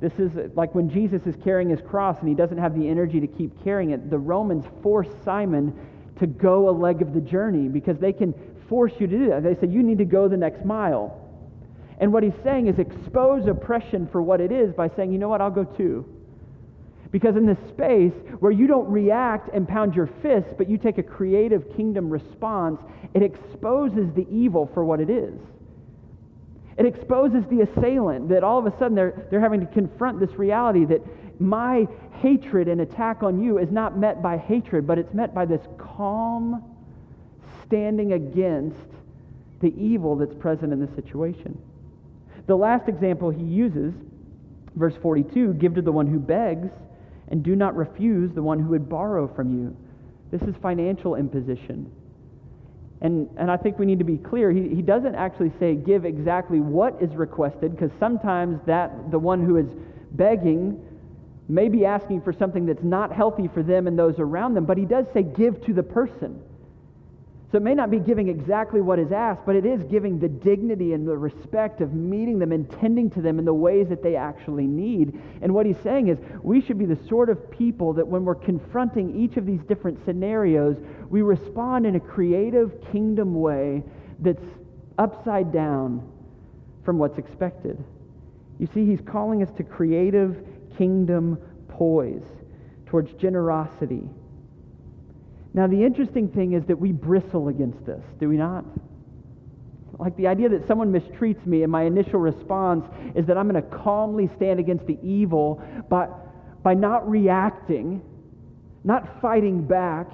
This 0.00 0.14
is 0.18 0.30
like 0.54 0.74
when 0.74 0.88
Jesus 0.88 1.26
is 1.26 1.34
carrying 1.44 1.68
his 1.68 1.80
cross 1.82 2.18
and 2.20 2.28
he 2.28 2.34
doesn't 2.34 2.56
have 2.56 2.74
the 2.74 2.88
energy 2.88 3.20
to 3.20 3.26
keep 3.26 3.62
carrying 3.62 3.90
it. 3.90 4.08
The 4.08 4.18
Romans 4.18 4.64
force 4.82 5.08
Simon 5.22 5.78
to 6.20 6.26
go 6.26 6.68
a 6.68 6.72
leg 6.72 7.02
of 7.02 7.14
the 7.14 7.20
journey 7.20 7.68
because 7.68 7.98
they 7.98 8.12
can 8.12 8.34
force 8.68 8.92
you 8.98 9.06
to 9.06 9.18
do 9.18 9.28
that. 9.28 9.42
They 9.42 9.54
say, 9.54 9.72
you 9.72 9.82
need 9.82 9.98
to 9.98 10.04
go 10.04 10.28
the 10.28 10.36
next 10.36 10.64
mile. 10.64 11.24
And 12.00 12.12
what 12.12 12.22
he's 12.22 12.32
saying 12.44 12.68
is 12.68 12.78
expose 12.78 13.46
oppression 13.46 14.08
for 14.10 14.22
what 14.22 14.40
it 14.40 14.52
is 14.52 14.72
by 14.72 14.88
saying, 14.94 15.12
you 15.12 15.18
know 15.18 15.28
what, 15.28 15.40
I'll 15.40 15.50
go 15.50 15.64
too. 15.64 16.06
Because 17.10 17.36
in 17.36 17.46
this 17.46 17.58
space 17.70 18.12
where 18.38 18.52
you 18.52 18.66
don't 18.66 18.88
react 18.88 19.48
and 19.54 19.66
pound 19.66 19.94
your 19.94 20.10
fists, 20.22 20.52
but 20.56 20.68
you 20.68 20.76
take 20.76 20.98
a 20.98 21.02
creative 21.02 21.64
kingdom 21.74 22.10
response, 22.10 22.80
it 23.14 23.22
exposes 23.22 24.12
the 24.14 24.26
evil 24.30 24.70
for 24.74 24.84
what 24.84 25.00
it 25.00 25.08
is. 25.08 25.34
It 26.76 26.86
exposes 26.86 27.44
the 27.50 27.62
assailant 27.62 28.28
that 28.28 28.44
all 28.44 28.58
of 28.58 28.72
a 28.72 28.78
sudden 28.78 28.94
they're, 28.94 29.26
they're 29.30 29.40
having 29.40 29.60
to 29.60 29.66
confront 29.66 30.20
this 30.20 30.30
reality 30.38 30.84
that 30.84 31.00
my 31.40 31.86
hatred 32.20 32.68
and 32.68 32.80
attack 32.80 33.22
on 33.22 33.42
you 33.42 33.58
is 33.58 33.70
not 33.70 33.96
met 33.96 34.22
by 34.22 34.36
hatred, 34.36 34.86
but 34.86 34.98
it's 34.98 35.12
met 35.14 35.34
by 35.34 35.44
this 35.44 35.60
calm 35.78 36.62
standing 37.66 38.12
against 38.12 38.76
the 39.60 39.72
evil 39.76 40.16
that's 40.16 40.34
present 40.34 40.72
in 40.72 40.80
the 40.80 40.94
situation. 40.94 41.60
The 42.46 42.56
last 42.56 42.88
example 42.88 43.30
he 43.30 43.44
uses, 43.44 43.92
verse 44.74 44.94
42 45.02 45.54
give 45.54 45.74
to 45.74 45.82
the 45.82 45.92
one 45.92 46.06
who 46.06 46.18
begs, 46.18 46.68
and 47.28 47.42
do 47.42 47.54
not 47.54 47.76
refuse 47.76 48.32
the 48.34 48.42
one 48.42 48.58
who 48.58 48.70
would 48.70 48.88
borrow 48.88 49.28
from 49.34 49.58
you. 49.58 49.76
This 50.30 50.42
is 50.42 50.54
financial 50.62 51.14
imposition. 51.14 51.90
And, 53.00 53.28
and 53.38 53.50
I 53.50 53.56
think 53.56 53.78
we 53.78 53.86
need 53.86 53.98
to 53.98 54.04
be 54.04 54.16
clear. 54.16 54.50
He, 54.50 54.74
he 54.74 54.82
doesn't 54.82 55.14
actually 55.14 55.52
say 55.60 55.74
give 55.74 56.04
exactly 56.04 56.60
what 56.60 57.00
is 57.00 57.14
requested, 57.14 57.72
because 57.72 57.90
sometimes 58.00 58.60
that 58.66 59.10
the 59.10 59.18
one 59.18 59.44
who 59.44 59.56
is 59.56 59.66
begging 60.12 60.82
may 61.48 61.68
be 61.68 61.86
asking 61.86 62.20
for 62.20 62.32
something 62.32 62.66
that's 62.66 62.82
not 62.82 63.12
healthy 63.12 63.48
for 63.48 63.62
them 63.62 63.86
and 63.86 63.98
those 63.98 64.18
around 64.18 64.54
them, 64.54 64.66
but 64.66 64.76
he 64.76 64.84
does 64.84 65.06
say 65.14 65.22
give 65.22 65.64
to 65.64 65.72
the 65.72 65.82
person. 65.82 66.40
So 67.50 67.56
it 67.56 67.62
may 67.62 67.74
not 67.74 67.90
be 67.90 67.98
giving 67.98 68.28
exactly 68.28 68.82
what 68.82 68.98
is 68.98 69.10
asked, 69.10 69.46
but 69.46 69.56
it 69.56 69.64
is 69.64 69.82
giving 69.84 70.18
the 70.18 70.28
dignity 70.28 70.92
and 70.92 71.08
the 71.08 71.16
respect 71.16 71.80
of 71.80 71.94
meeting 71.94 72.38
them 72.38 72.52
and 72.52 72.70
tending 72.78 73.08
to 73.12 73.22
them 73.22 73.38
in 73.38 73.46
the 73.46 73.54
ways 73.54 73.88
that 73.88 74.02
they 74.02 74.16
actually 74.16 74.66
need. 74.66 75.18
And 75.40 75.54
what 75.54 75.64
he's 75.64 75.78
saying 75.82 76.08
is 76.08 76.18
we 76.42 76.60
should 76.60 76.78
be 76.78 76.84
the 76.84 76.98
sort 77.08 77.30
of 77.30 77.50
people 77.50 77.94
that 77.94 78.06
when 78.06 78.26
we're 78.26 78.34
confronting 78.34 79.18
each 79.18 79.38
of 79.38 79.46
these 79.46 79.60
different 79.62 80.04
scenarios, 80.04 80.76
we 81.08 81.22
respond 81.22 81.86
in 81.86 81.96
a 81.96 82.00
creative 82.00 82.70
kingdom 82.92 83.34
way 83.34 83.82
that's 84.18 84.44
upside 84.98 85.50
down 85.50 86.06
from 86.84 86.98
what's 86.98 87.16
expected. 87.16 87.82
You 88.58 88.68
see, 88.74 88.84
he's 88.84 89.00
calling 89.00 89.42
us 89.42 89.50
to 89.56 89.62
creative 89.62 90.36
kingdom 90.78 91.36
poise 91.68 92.22
towards 92.86 93.12
generosity 93.14 94.08
now, 95.54 95.66
the 95.66 95.82
interesting 95.82 96.28
thing 96.28 96.52
is 96.52 96.64
that 96.66 96.78
we 96.78 96.92
bristle 96.92 97.48
against 97.48 97.84
this, 97.84 98.04
do 98.20 98.28
we 98.28 98.36
not? 98.36 98.64
Like 99.98 100.16
the 100.16 100.28
idea 100.28 100.48
that 100.50 100.66
someone 100.68 100.92
mistreats 100.92 101.44
me, 101.46 101.62
and 101.64 101.72
my 101.72 101.82
initial 101.82 102.20
response 102.20 102.86
is 103.16 103.26
that 103.26 103.36
I'm 103.36 103.48
going 103.48 103.60
to 103.60 103.76
calmly 103.76 104.30
stand 104.36 104.60
against 104.60 104.86
the 104.86 104.98
evil 105.02 105.60
by, 105.88 106.06
by 106.62 106.74
not 106.74 107.10
reacting, 107.10 108.02
not 108.84 109.20
fighting 109.20 109.66
back, 109.66 110.06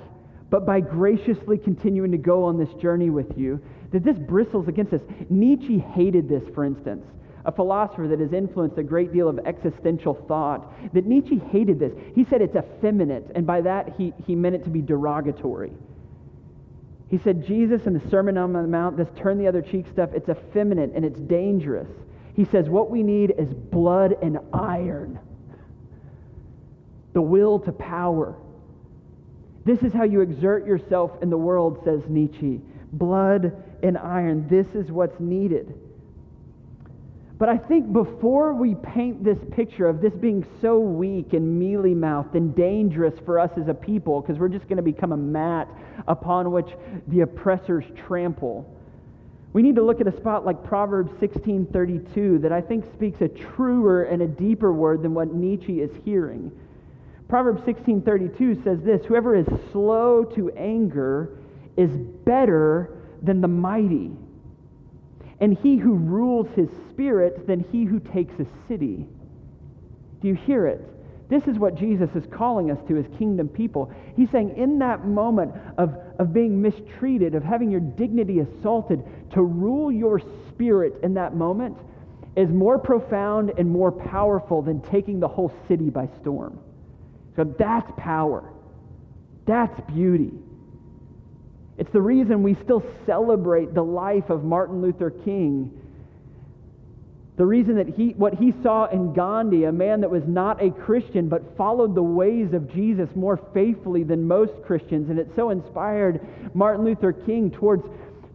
but 0.49 0.64
by 0.64 0.80
graciously 0.80 1.59
continuing 1.59 2.12
to 2.12 2.18
go 2.18 2.44
on 2.44 2.56
this 2.56 2.73
journey 2.80 3.11
with 3.11 3.37
you. 3.37 3.61
That 3.92 4.04
this 4.04 4.16
bristles 4.16 4.68
against 4.68 4.94
us. 4.94 5.02
Nietzsche 5.28 5.78
hated 5.78 6.28
this, 6.28 6.42
for 6.54 6.64
instance 6.64 7.04
a 7.45 7.53
philosopher 7.53 8.09
that 8.09 8.21
has 8.21 8.33
influenced 8.33 8.79
a 8.79 8.83
great 8.83 9.13
deal 9.13 9.29
of 9.29 9.39
existential 9.47 10.15
thought, 10.27 10.73
that 10.95 11.05
Nietzsche 11.05 11.39
hated 11.39 11.79
this. 11.79 11.93
He 12.15 12.25
said 12.25 12.41
it's 12.41 12.57
effeminate, 12.57 13.31
and 13.35 13.47
by 13.47 13.61
that 13.61 13.95
he, 13.99 14.13
he 14.27 14.35
meant 14.35 14.55
it 14.55 14.65
to 14.65 14.71
be 14.71 14.81
derogatory. 14.81 15.73
He 17.11 17.19
said, 17.19 17.47
Jesus 17.47 17.87
in 17.87 17.93
the 17.93 18.11
Sermon 18.11 18.39
on 18.39 18.53
the 18.53 18.63
Mount, 18.63 18.97
this 18.97 19.09
turn 19.17 19.39
the 19.39 19.47
other 19.47 19.63
cheek 19.63 19.87
stuff, 19.93 20.11
it's 20.15 20.29
effeminate 20.29 20.93
and 20.95 21.05
it's 21.05 21.21
dangerous. 21.21 21.89
He 22.35 22.45
says, 22.47 22.69
what 22.69 22.91
we 22.91 23.03
need 23.03 23.35
is 23.39 23.53
blood 23.53 24.17
and 24.23 24.39
iron, 24.53 25.21
the 27.13 27.23
will 27.23 27.61
to 27.61 27.73
power. 27.73 28.35
This 29.65 29.81
is 29.83 29.93
how 29.93 30.05
you 30.05 30.21
exert 30.21 30.67
yourself 30.67 31.13
in 31.23 31.31
the 31.31 31.39
world, 31.39 31.81
says 31.85 32.01
Nietzsche. 32.09 32.61
Blood 32.93 33.53
and 33.83 33.97
iron. 33.97 34.49
This 34.49 34.67
is 34.75 34.91
what's 34.91 35.19
needed. 35.21 35.75
But 37.45 37.51
I 37.51 37.59
think 37.59 37.93
before 37.93 38.55
we 38.55 38.75
paint 38.77 39.23
this 39.23 39.37
picture 39.51 39.87
of 39.87 40.01
this 40.01 40.15
being 40.15 40.47
so 40.63 40.79
weak 40.79 41.35
and 41.35 41.59
mealy 41.59 41.95
mouthed 41.95 42.37
and 42.37 42.57
dangerous 42.57 43.13
for 43.27 43.39
us 43.39 43.51
as 43.59 43.69
a 43.69 43.75
people, 43.75 44.23
because 44.23 44.39
we're 44.39 44.49
just 44.49 44.67
going 44.67 44.79
to 44.79 44.83
become 44.83 45.13
a 45.13 45.17
mat 45.19 45.69
upon 46.09 46.53
which 46.53 46.71
the 47.09 47.21
oppressors 47.21 47.85
trample, 47.95 48.67
we 49.53 49.61
need 49.61 49.75
to 49.75 49.83
look 49.83 50.01
at 50.01 50.07
a 50.07 50.17
spot 50.17 50.47
like 50.47 50.65
Proverbs 50.65 51.13
16:32 51.21 52.41
that 52.41 52.51
I 52.51 52.63
think 52.63 52.91
speaks 52.95 53.21
a 53.21 53.29
truer 53.29 54.05
and 54.05 54.23
a 54.23 54.27
deeper 54.27 54.73
word 54.73 55.03
than 55.03 55.13
what 55.13 55.35
Nietzsche 55.35 55.83
is 55.83 55.91
hearing. 56.03 56.51
Proverbs 57.29 57.61
16:32 57.67 58.65
says 58.65 58.81
this, 58.81 59.05
whoever 59.05 59.37
is 59.37 59.47
slow 59.71 60.25
to 60.35 60.49
anger 60.53 61.37
is 61.77 61.91
better 62.25 62.97
than 63.23 63.43
the 63.43 63.49
mighty 63.49 64.13
and 65.45 65.59
he 65.59 65.77
who 65.77 65.93
rules 65.93 66.49
his 66.57 66.71
spirit 66.89 67.47
than 67.47 67.61
he 67.71 67.85
who 67.85 68.01
takes 68.01 68.33
a 68.41 68.47
city. 68.67 69.07
Do 70.23 70.29
you 70.29 70.35
hear 70.35 70.67
it? 70.67 70.81
This 71.29 71.43
is 71.47 71.59
what 71.59 71.75
Jesus 71.75 72.09
is 72.15 72.25
calling 72.33 72.71
us 72.71 72.79
to 72.89 72.97
as 72.97 73.05
kingdom 73.19 73.51
people. 73.51 73.93
He's 74.17 74.31
saying, 74.31 74.57
in 74.57 74.79
that 74.79 75.07
moment 75.07 75.53
of, 75.77 75.99
of 76.19 76.33
being 76.33 76.63
mistreated, 76.63 77.35
of 77.35 77.43
having 77.43 77.71
your 77.71 77.81
dignity 77.81 78.39
assaulted, 78.39 79.05
to 79.35 79.43
rule 79.43 79.93
your 79.93 80.19
spirit 80.49 80.95
in 81.03 81.13
that 81.13 81.37
moment 81.37 81.77
is 82.37 82.49
more 82.49 82.79
profound 82.79 83.53
and 83.59 83.69
more 83.69 83.93
powerful 83.93 84.63
than 84.63 84.81
taking 84.81 85.21
the 85.21 85.29
whole 85.29 85.53
city 85.69 85.91
by 85.91 86.09
storm. 86.23 86.59
So 87.37 87.45
that's 87.59 87.93
power. 87.99 88.51
That's 89.47 89.79
beauty. 89.93 90.33
It's 91.76 91.90
the 91.93 92.00
reason 92.00 92.43
we 92.43 92.57
still 92.62 92.85
celebrate 93.04 93.75
the 93.75 93.83
life 93.83 94.31
of 94.31 94.45
Martin 94.45 94.81
Luther 94.81 95.11
King. 95.11 95.73
The 97.37 97.45
reason 97.45 97.76
that 97.76 97.88
he, 97.88 98.11
what 98.11 98.35
he 98.35 98.54
saw 98.62 98.87
in 98.87 99.12
Gandhi, 99.12 99.64
a 99.64 99.73
man 99.73 100.00
that 100.02 100.11
was 100.11 100.23
not 100.25 100.62
a 100.62 100.71
Christian 100.71 101.28
but 101.28 101.57
followed 101.57 101.97
the 101.97 102.02
ways 102.02 102.52
of 102.52 102.73
Jesus 102.73 103.09
more 103.16 103.40
faithfully 103.52 104.04
than 104.04 104.28
most 104.28 104.52
Christians, 104.64 105.11
and 105.11 105.19
it 105.19 105.28
so 105.35 105.50
inspired 105.50 106.21
Martin 106.54 106.85
Luther 106.85 107.12
King 107.12 107.50
towards, 107.50 107.83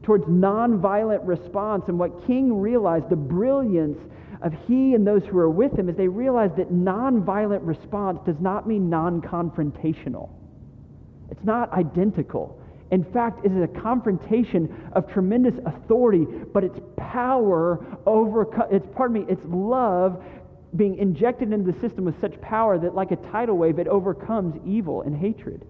towards 0.04 0.26
nonviolent 0.26 1.26
response. 1.26 1.86
And 1.88 1.98
what 1.98 2.28
King 2.28 2.60
realized, 2.60 3.10
the 3.10 3.16
brilliance 3.16 3.98
of 4.42 4.52
he 4.68 4.96
and 4.96 5.08
those 5.08 5.24
who 5.24 5.38
are 5.38 5.50
with 5.50 5.80
him, 5.80 5.88
is 5.88 5.96
they 5.96 6.10
realized 6.10 6.58
that 6.58 6.70
nonviolent 6.74 7.66
response 7.66 8.20
does 8.26 8.40
not 8.42 8.68
mean 8.68 8.90
non 8.90 9.22
confrontational. 9.22 10.30
It's 11.32 11.44
not 11.46 11.72
identical. 11.72 12.59
In 12.92 13.04
fact, 13.04 13.46
it 13.46 13.52
is 13.52 13.64
a 13.64 13.68
confrontation 13.68 14.90
of 14.94 15.12
tremendous 15.12 15.56
authority, 15.66 16.26
but 16.54 16.64
it's 16.64 16.80
power 16.98 17.86
over, 18.06 18.48
it's, 18.72 18.88
pardon 18.96 19.22
me, 19.22 19.26
it's 19.30 19.46
love 19.46 20.24
being 20.76 20.98
injected 20.98 21.52
into 21.52 21.72
the 21.72 21.80
system 21.80 22.06
with 22.06 22.20
such 22.20 22.40
power 22.42 22.78
that, 22.80 22.96
like 22.96 23.12
a 23.12 23.16
tidal 23.16 23.58
wave, 23.58 23.80
it 23.80 23.88
overcomes 23.88 24.60
evil 24.66 25.04
and 25.04 25.16
hatred. 25.16 25.66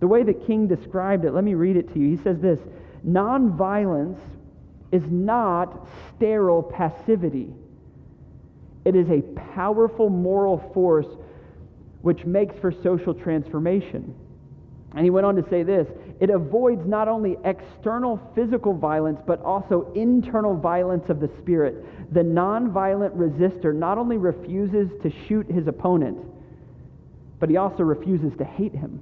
The 0.00 0.06
way 0.06 0.22
that 0.22 0.46
King 0.46 0.68
described 0.68 1.24
it, 1.24 1.32
let 1.32 1.44
me 1.44 1.54
read 1.54 1.76
it 1.76 1.92
to 1.94 1.98
you. 1.98 2.16
He 2.16 2.22
says 2.22 2.38
this 2.40 2.60
Nonviolence 3.06 4.20
is 4.92 5.02
not 5.06 5.88
sterile 6.16 6.62
passivity, 6.62 7.52
it 8.84 8.94
is 8.94 9.08
a 9.10 9.22
powerful 9.54 10.10
moral 10.10 10.58
force 10.74 11.06
which 12.02 12.24
makes 12.24 12.56
for 12.58 12.70
social 12.70 13.12
transformation. 13.12 14.14
And 14.94 15.04
he 15.04 15.10
went 15.10 15.26
on 15.26 15.36
to 15.36 15.48
say 15.50 15.62
this 15.62 15.86
it 16.20 16.30
avoids 16.30 16.86
not 16.86 17.08
only 17.08 17.36
external 17.44 18.20
physical 18.34 18.74
violence, 18.74 19.20
but 19.26 19.40
also 19.42 19.92
internal 19.94 20.56
violence 20.56 21.08
of 21.08 21.20
the 21.20 21.30
spirit. 21.38 21.84
The 22.12 22.20
nonviolent 22.20 23.12
resister 23.14 23.72
not 23.72 23.98
only 23.98 24.16
refuses 24.16 24.90
to 25.02 25.12
shoot 25.26 25.50
his 25.50 25.66
opponent, 25.66 26.18
but 27.38 27.48
he 27.48 27.56
also 27.56 27.82
refuses 27.82 28.32
to 28.38 28.44
hate 28.44 28.74
him. 28.74 29.00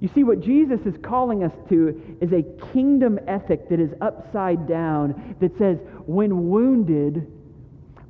You 0.00 0.10
see, 0.12 0.24
what 0.24 0.40
Jesus 0.40 0.80
is 0.80 0.94
calling 1.00 1.44
us 1.44 1.52
to 1.68 2.18
is 2.20 2.32
a 2.32 2.42
kingdom 2.72 3.20
ethic 3.28 3.68
that 3.68 3.78
is 3.78 3.92
upside 4.00 4.66
down, 4.66 5.36
that 5.40 5.56
says, 5.58 5.78
when 6.06 6.50
wounded, 6.50 7.32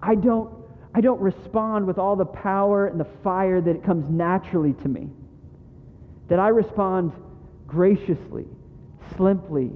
I 0.01 0.15
don't, 0.15 0.51
I 0.95 1.03
don't 1.03 1.21
respond 1.21 1.87
with 1.87 1.99
all 1.99 2.17
the 2.17 2.25
power 2.25 2.87
and 2.87 2.99
the 2.99 3.07
fire 3.23 3.61
that 3.61 3.85
comes 3.85 4.09
naturally 4.09 4.73
to 4.73 4.89
me 4.89 5.11
that 6.33 6.41
I 6.41 6.49
respond 6.49 7.13
graciously, 7.67 8.47
simply, 9.19 9.71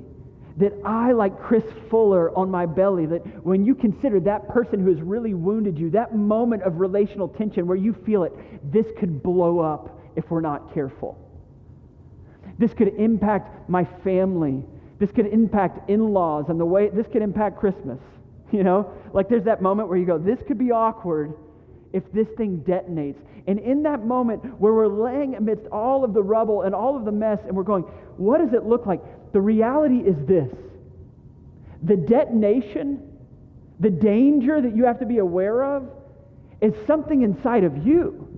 that 0.56 0.72
I, 0.86 1.12
like 1.12 1.38
Chris 1.38 1.64
Fuller 1.90 2.34
on 2.34 2.50
my 2.50 2.64
belly, 2.64 3.04
that 3.04 3.44
when 3.44 3.66
you 3.66 3.74
consider 3.74 4.20
that 4.20 4.48
person 4.48 4.80
who 4.80 4.88
has 4.88 5.02
really 5.02 5.34
wounded 5.34 5.78
you, 5.78 5.90
that 5.90 6.14
moment 6.14 6.62
of 6.62 6.80
relational 6.80 7.28
tension 7.28 7.66
where 7.66 7.76
you 7.76 7.94
feel 8.06 8.22
it, 8.22 8.32
this 8.72 8.86
could 8.98 9.22
blow 9.22 9.58
up 9.58 10.00
if 10.16 10.30
we're 10.30 10.40
not 10.40 10.72
careful. 10.72 11.18
This 12.58 12.72
could 12.72 12.94
impact 12.96 13.68
my 13.68 13.84
family. 14.02 14.64
This 14.98 15.10
could 15.10 15.26
impact 15.26 15.90
in 15.90 16.08
laws 16.14 16.46
and 16.48 16.58
the 16.58 16.64
way, 16.64 16.88
this 16.88 17.06
could 17.12 17.20
impact 17.20 17.58
Christmas. 17.58 17.98
You 18.52 18.62
know, 18.62 18.92
like 19.12 19.28
there's 19.28 19.44
that 19.44 19.60
moment 19.60 19.88
where 19.88 19.98
you 19.98 20.06
go, 20.06 20.18
this 20.18 20.38
could 20.46 20.56
be 20.56 20.70
awkward 20.70 21.34
if 21.96 22.04
this 22.12 22.26
thing 22.36 22.62
detonates. 22.68 23.16
And 23.46 23.58
in 23.58 23.82
that 23.84 24.04
moment 24.04 24.44
where 24.60 24.74
we're 24.74 24.86
laying 24.86 25.34
amidst 25.34 25.66
all 25.68 26.04
of 26.04 26.12
the 26.12 26.22
rubble 26.22 26.62
and 26.62 26.74
all 26.74 26.94
of 26.94 27.06
the 27.06 27.12
mess, 27.12 27.38
and 27.46 27.56
we're 27.56 27.62
going, 27.62 27.84
what 28.18 28.38
does 28.38 28.52
it 28.52 28.66
look 28.66 28.84
like? 28.84 29.00
The 29.32 29.40
reality 29.40 30.00
is 30.00 30.14
this 30.28 30.52
the 31.82 31.96
detonation, 31.96 33.00
the 33.80 33.88
danger 33.88 34.60
that 34.60 34.76
you 34.76 34.84
have 34.84 35.00
to 35.00 35.06
be 35.06 35.18
aware 35.18 35.64
of, 35.64 35.88
is 36.60 36.74
something 36.86 37.22
inside 37.22 37.64
of 37.64 37.86
you. 37.86 38.35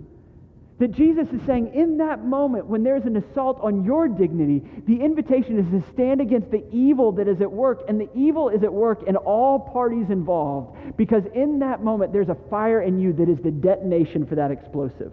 That 0.79 0.93
Jesus 0.93 1.27
is 1.33 1.41
saying, 1.45 1.75
in 1.75 1.97
that 1.97 2.25
moment 2.25 2.67
when 2.67 2.85
there's 2.85 3.05
an 3.05 3.17
assault 3.17 3.59
on 3.61 3.85
your 3.85 4.07
dignity, 4.07 4.62
the 4.87 5.03
invitation 5.03 5.59
is 5.59 5.67
to 5.73 5.93
stand 5.93 6.21
against 6.21 6.53
the 6.53 6.64
evil 6.73 7.11
that 7.12 7.27
is 7.27 7.41
at 7.41 7.51
work. 7.51 7.83
And 7.88 8.01
the 8.01 8.09
evil 8.14 8.49
is 8.49 8.62
at 8.62 8.73
work 8.73 9.03
in 9.09 9.17
all 9.17 9.59
parties 9.59 10.07
involved. 10.09 10.97
Because 10.97 11.25
in 11.35 11.59
that 11.61 11.83
moment, 11.83 12.12
there's 12.12 12.29
a 12.29 12.37
fire 12.49 12.83
in 12.83 13.01
you 13.01 13.12
that 13.14 13.29
is 13.29 13.38
the 13.43 13.51
detonation 13.51 14.25
for 14.25 14.37
that 14.37 14.53
explosive. 14.53 15.12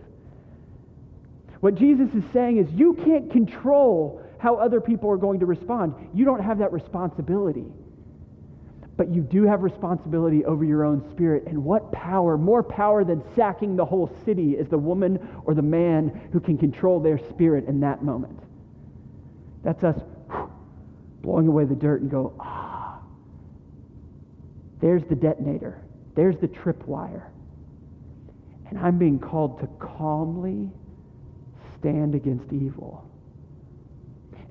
What 1.62 1.73
Jesus 1.73 2.10
is 2.13 2.23
saying 2.32 2.58
is, 2.58 2.71
you 2.71 2.93
can't 3.04 3.32
control 3.32 4.21
how 4.38 4.58
other 4.58 4.80
people 4.80 5.10
are 5.10 5.17
going 5.17 5.39
to 5.39 5.47
respond. 5.47 5.95
You 6.13 6.25
don't 6.25 6.43
have 6.43 6.60
that 6.60 6.71
responsibility. 6.71 7.65
But 8.97 9.13
you 9.13 9.21
do 9.21 9.43
have 9.43 9.62
responsibility 9.62 10.45
over 10.45 10.63
your 10.63 10.86
own 10.86 11.03
spirit. 11.12 11.43
And 11.47 11.63
what 11.63 11.91
power, 11.91 12.38
more 12.38 12.63
power 12.63 13.03
than 13.03 13.21
sacking 13.36 13.75
the 13.75 13.84
whole 13.84 14.10
city, 14.23 14.51
is 14.51 14.69
the 14.69 14.77
woman 14.77 15.19
or 15.45 15.53
the 15.53 15.62
man 15.62 16.29
who 16.31 16.39
can 16.39 16.58
control 16.58 16.99
their 16.99 17.17
spirit 17.17 17.65
in 17.65 17.81
that 17.81 18.03
moment? 18.03 18.39
That's 19.63 19.84
us 19.84 19.99
blowing 21.21 21.47
away 21.47 21.65
the 21.65 21.75
dirt 21.75 22.01
and 22.01 22.10
go, 22.10 22.34
ah, 22.39 22.99
there's 24.79 25.03
the 25.10 25.15
detonator, 25.15 25.81
there's 26.15 26.38
the 26.38 26.47
tripwire. 26.47 27.23
And 28.69 28.79
I'm 28.79 28.97
being 28.97 29.19
called 29.19 29.60
to 29.60 29.67
calmly 29.79 30.69
stand 31.79 32.15
against 32.15 32.53
evil 32.53 33.10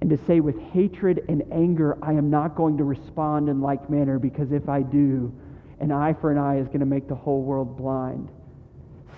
and 0.04 0.10
to 0.10 0.26
say 0.26 0.40
with 0.40 0.60
hatred 0.60 1.24
and 1.30 1.42
anger, 1.50 1.96
I 2.02 2.12
am 2.12 2.28
not 2.28 2.56
going 2.56 2.76
to 2.76 2.84
respond 2.84 3.48
in 3.48 3.62
like 3.62 3.88
manner 3.88 4.18
because 4.18 4.52
if 4.52 4.68
I 4.68 4.82
do, 4.82 5.32
an 5.80 5.90
eye 5.92 6.12
for 6.12 6.30
an 6.30 6.36
eye 6.36 6.58
is 6.58 6.66
going 6.66 6.80
to 6.80 6.84
make 6.84 7.08
the 7.08 7.14
whole 7.14 7.40
world 7.40 7.78
blind. 7.78 8.28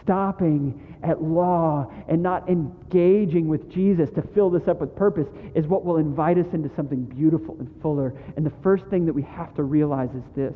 Stopping 0.01 0.97
at 1.03 1.21
law 1.21 1.93
and 2.07 2.23
not 2.23 2.49
engaging 2.49 3.49
with 3.49 3.69
Jesus 3.69 4.11
to 4.11 4.23
fill 4.33 4.49
this 4.49 4.69
up 4.69 4.81
with 4.81 4.95
purpose 4.95 5.27
is 5.57 5.67
what 5.67 5.85
will 5.85 5.97
invite 5.97 6.39
us 6.39 6.47
into 6.53 6.71
something 6.77 7.03
beautiful 7.03 7.57
and 7.59 7.69
fuller. 7.83 8.15
And 8.37 8.47
the 8.47 8.53
first 8.63 8.85
thing 8.87 9.07
that 9.07 9.13
we 9.13 9.23
have 9.23 9.57
to 9.57 9.65
realize 9.65 10.11
is 10.11 10.23
this 10.37 10.55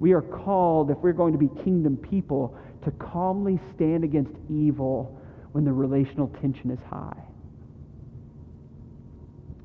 we 0.00 0.10
are 0.14 0.22
called, 0.22 0.90
if 0.90 0.98
we're 0.98 1.12
going 1.12 1.32
to 1.32 1.38
be 1.38 1.62
kingdom 1.62 1.96
people, 1.96 2.58
to 2.82 2.90
calmly 2.90 3.60
stand 3.76 4.02
against 4.02 4.32
evil 4.50 5.16
when 5.52 5.64
the 5.64 5.72
relational 5.72 6.26
tension 6.40 6.72
is 6.72 6.80
high. 6.90 7.22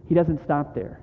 He 0.07 0.15
doesn't 0.15 0.43
stop 0.43 0.75
there. 0.75 0.99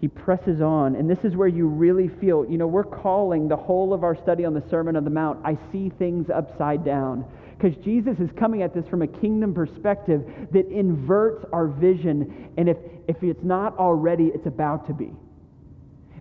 He 0.00 0.08
presses 0.08 0.60
on, 0.60 0.96
and 0.96 1.08
this 1.08 1.20
is 1.22 1.36
where 1.36 1.48
you 1.48 1.68
really 1.68 2.08
feel, 2.20 2.44
you 2.44 2.58
know, 2.58 2.66
we're 2.66 2.82
calling 2.82 3.46
the 3.46 3.56
whole 3.56 3.94
of 3.94 4.02
our 4.02 4.16
study 4.16 4.44
on 4.44 4.52
the 4.52 4.62
Sermon 4.68 4.96
on 4.96 5.04
the 5.04 5.10
Mount, 5.10 5.38
I 5.44 5.56
see 5.70 5.92
things 5.96 6.28
upside 6.28 6.84
down. 6.84 7.24
Because 7.56 7.76
Jesus 7.84 8.18
is 8.18 8.28
coming 8.36 8.62
at 8.62 8.74
this 8.74 8.84
from 8.88 9.02
a 9.02 9.06
kingdom 9.06 9.54
perspective 9.54 10.24
that 10.50 10.68
inverts 10.68 11.44
our 11.52 11.68
vision, 11.68 12.50
and 12.56 12.68
if, 12.68 12.76
if 13.06 13.22
it's 13.22 13.44
not 13.44 13.78
already, 13.78 14.32
it's 14.34 14.46
about 14.46 14.88
to 14.88 14.92
be. 14.92 15.12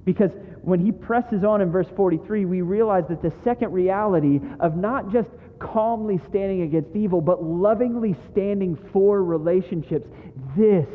Because 0.06 0.30
when 0.62 0.80
he 0.80 0.92
presses 0.92 1.44
on 1.44 1.62
in 1.62 1.72
verse 1.72 1.88
43, 1.96 2.46
we 2.46 2.62
realize 2.62 3.06
that 3.10 3.24
the 3.24 3.34
second 3.44 3.72
reality 3.72 4.40
of 4.60 4.78
not 4.78 5.12
just 5.12 5.30
calmly 5.60 6.20
standing 6.30 6.62
against 6.62 6.96
evil, 6.96 7.22
but 7.22 7.44
lovingly 7.44 8.16
standing 8.32 8.78
for 8.94 9.24
relationships, 9.24 10.08
this 10.56 10.88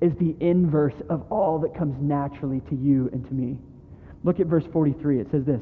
is 0.00 0.12
the 0.18 0.34
inverse 0.40 0.94
of 1.08 1.30
all 1.30 1.58
that 1.60 1.74
comes 1.76 1.96
naturally 2.00 2.60
to 2.70 2.74
you 2.74 3.10
and 3.12 3.26
to 3.26 3.34
me. 3.34 3.58
Look 4.24 4.40
at 4.40 4.46
verse 4.46 4.64
43. 4.72 5.20
It 5.20 5.30
says 5.30 5.44
this 5.44 5.60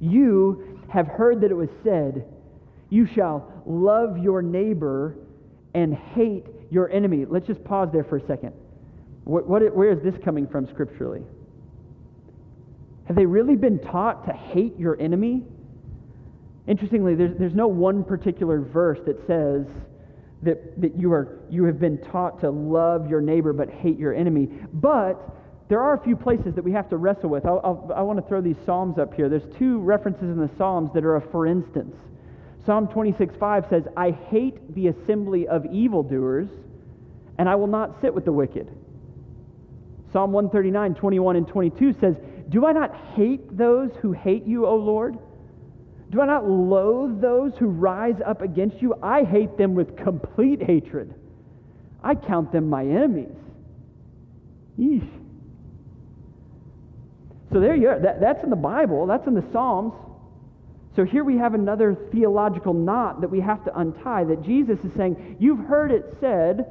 You 0.00 0.80
have 0.88 1.06
heard 1.06 1.40
that 1.42 1.50
it 1.50 1.54
was 1.54 1.68
said, 1.84 2.24
You 2.90 3.06
shall 3.06 3.52
love 3.66 4.18
your 4.18 4.42
neighbor 4.42 5.16
and 5.74 5.94
hate 5.94 6.46
your 6.70 6.90
enemy. 6.90 7.24
Let's 7.28 7.46
just 7.46 7.62
pause 7.64 7.88
there 7.92 8.04
for 8.04 8.16
a 8.16 8.26
second. 8.26 8.52
What, 9.24 9.46
what, 9.48 9.74
where 9.74 9.90
is 9.90 10.02
this 10.02 10.14
coming 10.24 10.46
from 10.46 10.68
scripturally? 10.68 11.22
Have 13.06 13.16
they 13.16 13.26
really 13.26 13.56
been 13.56 13.78
taught 13.78 14.26
to 14.26 14.32
hate 14.32 14.78
your 14.78 15.00
enemy? 15.00 15.44
Interestingly, 16.66 17.14
there's, 17.14 17.36
there's 17.38 17.54
no 17.54 17.68
one 17.68 18.02
particular 18.02 18.60
verse 18.60 18.98
that 19.06 19.16
says, 19.26 19.66
that, 20.42 20.80
that 20.80 20.96
you, 20.96 21.12
are, 21.12 21.40
you 21.50 21.64
have 21.64 21.80
been 21.80 21.98
taught 21.98 22.40
to 22.40 22.50
love 22.50 23.08
your 23.08 23.20
neighbor 23.20 23.52
but 23.52 23.70
hate 23.70 23.98
your 23.98 24.14
enemy. 24.14 24.46
But 24.72 25.18
there 25.68 25.80
are 25.80 25.94
a 25.94 26.02
few 26.02 26.16
places 26.16 26.54
that 26.54 26.62
we 26.62 26.72
have 26.72 26.88
to 26.90 26.96
wrestle 26.96 27.30
with. 27.30 27.44
I'll, 27.44 27.60
I'll, 27.64 27.92
i 27.96 28.02
want 28.02 28.22
to 28.22 28.28
throw 28.28 28.40
these 28.40 28.56
Psalms 28.64 28.98
up 28.98 29.14
here. 29.14 29.28
There's 29.28 29.56
two 29.58 29.78
references 29.80 30.24
in 30.24 30.38
the 30.38 30.50
Psalms 30.56 30.90
that 30.94 31.04
are 31.04 31.16
a 31.16 31.20
for 31.30 31.46
instance. 31.46 31.96
Psalm 32.64 32.88
26:5 32.88 33.70
says, 33.70 33.84
I 33.96 34.10
hate 34.10 34.74
the 34.74 34.88
assembly 34.88 35.46
of 35.46 35.64
evildoers, 35.66 36.48
and 37.38 37.48
I 37.48 37.54
will 37.54 37.68
not 37.68 38.00
sit 38.00 38.12
with 38.12 38.24
the 38.24 38.32
wicked. 38.32 38.68
Psalm 40.12 40.32
139, 40.32 40.94
21 40.94 41.36
and 41.36 41.48
22 41.48 41.92
says, 42.00 42.14
Do 42.48 42.66
I 42.66 42.72
not 42.72 42.94
hate 43.14 43.56
those 43.56 43.90
who 44.00 44.12
hate 44.12 44.46
you, 44.46 44.66
O 44.66 44.76
Lord? 44.76 45.18
Do 46.10 46.20
I 46.20 46.26
not 46.26 46.48
loathe 46.48 47.20
those 47.20 47.52
who 47.58 47.66
rise 47.66 48.16
up 48.24 48.40
against 48.40 48.80
you? 48.80 48.94
I 49.02 49.24
hate 49.24 49.58
them 49.58 49.74
with 49.74 49.96
complete 49.96 50.62
hatred. 50.62 51.14
I 52.02 52.14
count 52.14 52.52
them 52.52 52.70
my 52.70 52.82
enemies. 52.84 53.36
Yeesh. 54.78 55.08
So 57.52 57.60
there 57.60 57.74
you 57.74 57.88
are. 57.88 57.98
That, 57.98 58.20
that's 58.20 58.42
in 58.44 58.50
the 58.50 58.56
Bible, 58.56 59.06
that's 59.06 59.26
in 59.26 59.34
the 59.34 59.44
Psalms. 59.52 59.94
So 60.94 61.04
here 61.04 61.24
we 61.24 61.36
have 61.38 61.54
another 61.54 61.96
theological 62.12 62.72
knot 62.72 63.20
that 63.20 63.28
we 63.28 63.40
have 63.40 63.64
to 63.64 63.78
untie 63.78 64.24
that 64.24 64.42
Jesus 64.42 64.78
is 64.80 64.92
saying, 64.96 65.36
You've 65.38 65.66
heard 65.66 65.90
it 65.90 66.16
said, 66.20 66.66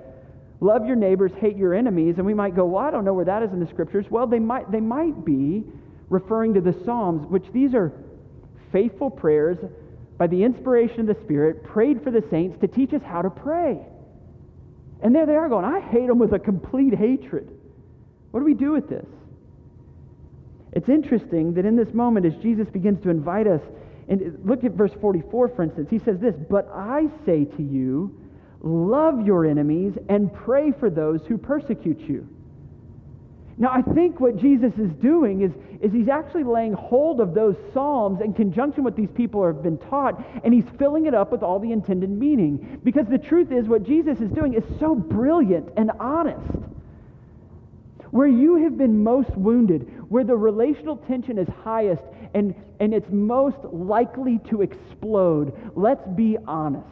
love 0.62 0.86
your 0.88 0.96
neighbors, 0.96 1.32
hate 1.40 1.58
your 1.58 1.74
enemies. 1.74 2.16
And 2.18 2.26
we 2.26 2.34
might 2.34 2.56
go, 2.56 2.66
Well, 2.66 2.84
I 2.84 2.92
don't 2.92 3.06
know 3.06 3.14
where 3.14 3.26
that 3.26 3.44
is 3.44 3.52
in 3.52 3.60
the 3.60 3.68
scriptures. 3.68 4.06
Well, 4.10 4.28
they 4.28 4.40
might, 4.40 4.72
they 4.72 4.80
might 4.80 5.26
be 5.26 5.64
referring 6.10 6.54
to 6.56 6.62
the 6.62 6.76
Psalms, 6.86 7.28
which 7.28 7.46
these 7.54 7.74
are 7.74 7.92
faithful 8.72 9.10
prayers 9.10 9.58
by 10.18 10.28
the 10.28 10.44
inspiration 10.44 11.02
of 11.02 11.08
the 11.08 11.24
Spirit, 11.24 11.64
prayed 11.64 12.04
for 12.04 12.12
the 12.12 12.24
saints 12.30 12.60
to 12.62 12.68
teach 12.68 12.94
us 12.94 13.02
how 13.04 13.22
to 13.22 13.30
pray. 13.30 13.80
And 15.02 15.14
there 15.14 15.26
they 15.26 15.36
are 15.36 15.50
going, 15.50 15.66
I 15.66 15.82
hate 15.82 16.08
them 16.08 16.20
with 16.20 16.34
a 16.34 16.40
complete 16.40 16.94
hatred. 16.94 17.52
What 18.32 18.40
do 18.40 18.46
we 18.46 18.54
do 18.54 18.72
with 18.72 18.90
this? 18.90 19.06
It's 20.72 20.90
interesting 20.90 21.54
that 21.54 21.66
in 21.66 21.76
this 21.76 21.94
moment, 21.94 22.26
as 22.26 22.36
Jesus 22.42 22.68
begins 22.70 23.02
to 23.04 23.10
invite 23.10 23.48
us 23.48 23.62
and 24.08 24.40
look 24.44 24.64
at 24.64 24.74
verse 24.74 24.92
44, 25.02 25.50
for 25.50 25.64
instance. 25.64 25.90
He 25.90 26.00
says 26.00 26.20
this 26.20 26.36
But 26.50 26.70
I 26.74 27.08
say 27.26 27.46
to 27.46 27.64
you, 27.64 28.20
love 28.62 29.26
your 29.26 29.46
enemies 29.46 29.94
and 30.10 30.34
pray 30.34 30.72
for 30.72 30.90
those 30.90 31.22
who 31.28 31.38
persecute 31.38 32.00
you. 32.00 32.28
Now, 33.58 33.72
I 33.72 33.82
think 33.82 34.20
what 34.20 34.36
Jesus 34.36 34.74
is 34.78 34.92
doing 35.02 35.42
is, 35.42 35.52
is 35.82 35.94
he's 35.94 36.10
actually 36.10 36.44
laying 36.44 36.74
hold 36.74 37.22
of 37.22 37.34
those 37.34 37.56
Psalms 37.74 38.20
in 38.20 38.34
conjunction 38.34 38.84
with 38.84 38.98
these 38.98 39.12
people 39.16 39.46
have 39.46 39.64
been 39.64 39.78
taught, 39.78 40.22
and 40.44 40.54
he's 40.54 40.66
filling 40.78 41.06
it 41.06 41.14
up 41.14 41.32
with 41.32 41.42
all 41.42 41.60
the 41.60 41.72
intended 41.72 42.10
meaning. 42.10 42.82
Because 42.84 43.08
the 43.08 43.18
truth 43.18 43.54
is, 43.54 43.68
what 43.68 43.84
Jesus 43.84 44.20
is 44.20 44.30
doing 44.32 44.56
is 44.56 44.64
so 44.78 44.94
brilliant 44.94 45.70
and 45.78 45.92
honest. 46.00 46.52
Where 48.12 48.28
you 48.28 48.58
have 48.64 48.78
been 48.78 49.04
most 49.04 49.32
wounded, 49.38 49.90
where 50.10 50.26
the 50.26 50.36
relational 50.36 50.98
tension 50.98 51.38
is 51.38 51.48
highest 51.64 52.04
and, 52.34 52.54
and 52.82 52.94
it's 52.94 53.10
most 53.10 53.58
likely 53.72 54.40
to 54.50 54.62
explode, 54.62 55.54
let's 55.76 56.06
be 56.10 56.38
honest. 56.46 56.88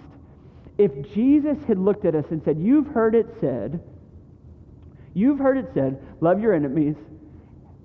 If 0.78 0.92
Jesus 1.14 1.58
had 1.68 1.78
looked 1.78 2.06
at 2.06 2.16
us 2.16 2.26
and 2.32 2.42
said, 2.44 2.58
You've 2.58 2.88
heard 2.88 3.16
it 3.16 3.28
said, 3.42 3.82
you've 5.14 5.40
heard 5.40 5.58
it 5.58 5.68
said, 5.74 6.02
love 6.22 6.40
your 6.42 6.54
enemies, 6.54 6.96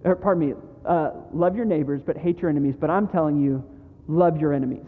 or 0.04 0.16
pardon 0.16 0.48
me, 0.48 0.54
uh, 0.84 1.10
love 1.32 1.56
your 1.56 1.64
neighbors, 1.64 2.00
but 2.04 2.16
hate 2.16 2.38
your 2.40 2.50
enemies, 2.50 2.74
but 2.78 2.90
I'm 2.90 3.08
telling 3.08 3.40
you, 3.40 3.64
love 4.06 4.40
your 4.40 4.52
enemies. 4.52 4.86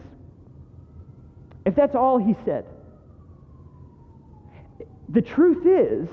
If 1.65 1.75
that's 1.75 1.95
all 1.95 2.17
he 2.17 2.35
said, 2.45 2.65
the 5.09 5.21
truth 5.21 5.65
is, 5.65 6.09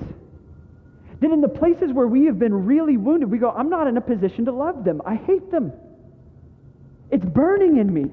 that 1.21 1.31
in 1.31 1.41
the 1.41 1.49
places 1.49 1.91
where 1.91 2.07
we 2.07 2.25
have 2.25 2.39
been 2.39 2.65
really 2.65 2.97
wounded, 2.97 3.29
we 3.29 3.37
go, 3.37 3.49
I'm 3.49 3.69
not 3.69 3.87
in 3.87 3.97
a 3.97 4.01
position 4.01 4.45
to 4.45 4.51
love 4.51 4.83
them. 4.83 5.01
I 5.05 5.15
hate 5.15 5.51
them. 5.51 5.73
It's 7.11 7.25
burning 7.25 7.77
in 7.77 7.93
me. 7.93 8.11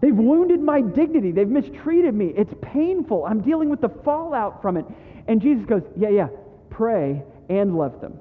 They've 0.00 0.14
wounded 0.14 0.60
my 0.60 0.80
dignity. 0.80 1.32
They've 1.32 1.48
mistreated 1.48 2.14
me. 2.14 2.32
It's 2.36 2.52
painful. 2.60 3.24
I'm 3.24 3.40
dealing 3.40 3.70
with 3.70 3.80
the 3.80 3.88
fallout 3.88 4.60
from 4.60 4.76
it. 4.76 4.84
And 5.26 5.40
Jesus 5.40 5.64
goes, 5.66 5.82
Yeah, 5.96 6.10
yeah, 6.10 6.28
pray 6.70 7.22
and 7.48 7.76
love 7.76 8.00
them. 8.00 8.18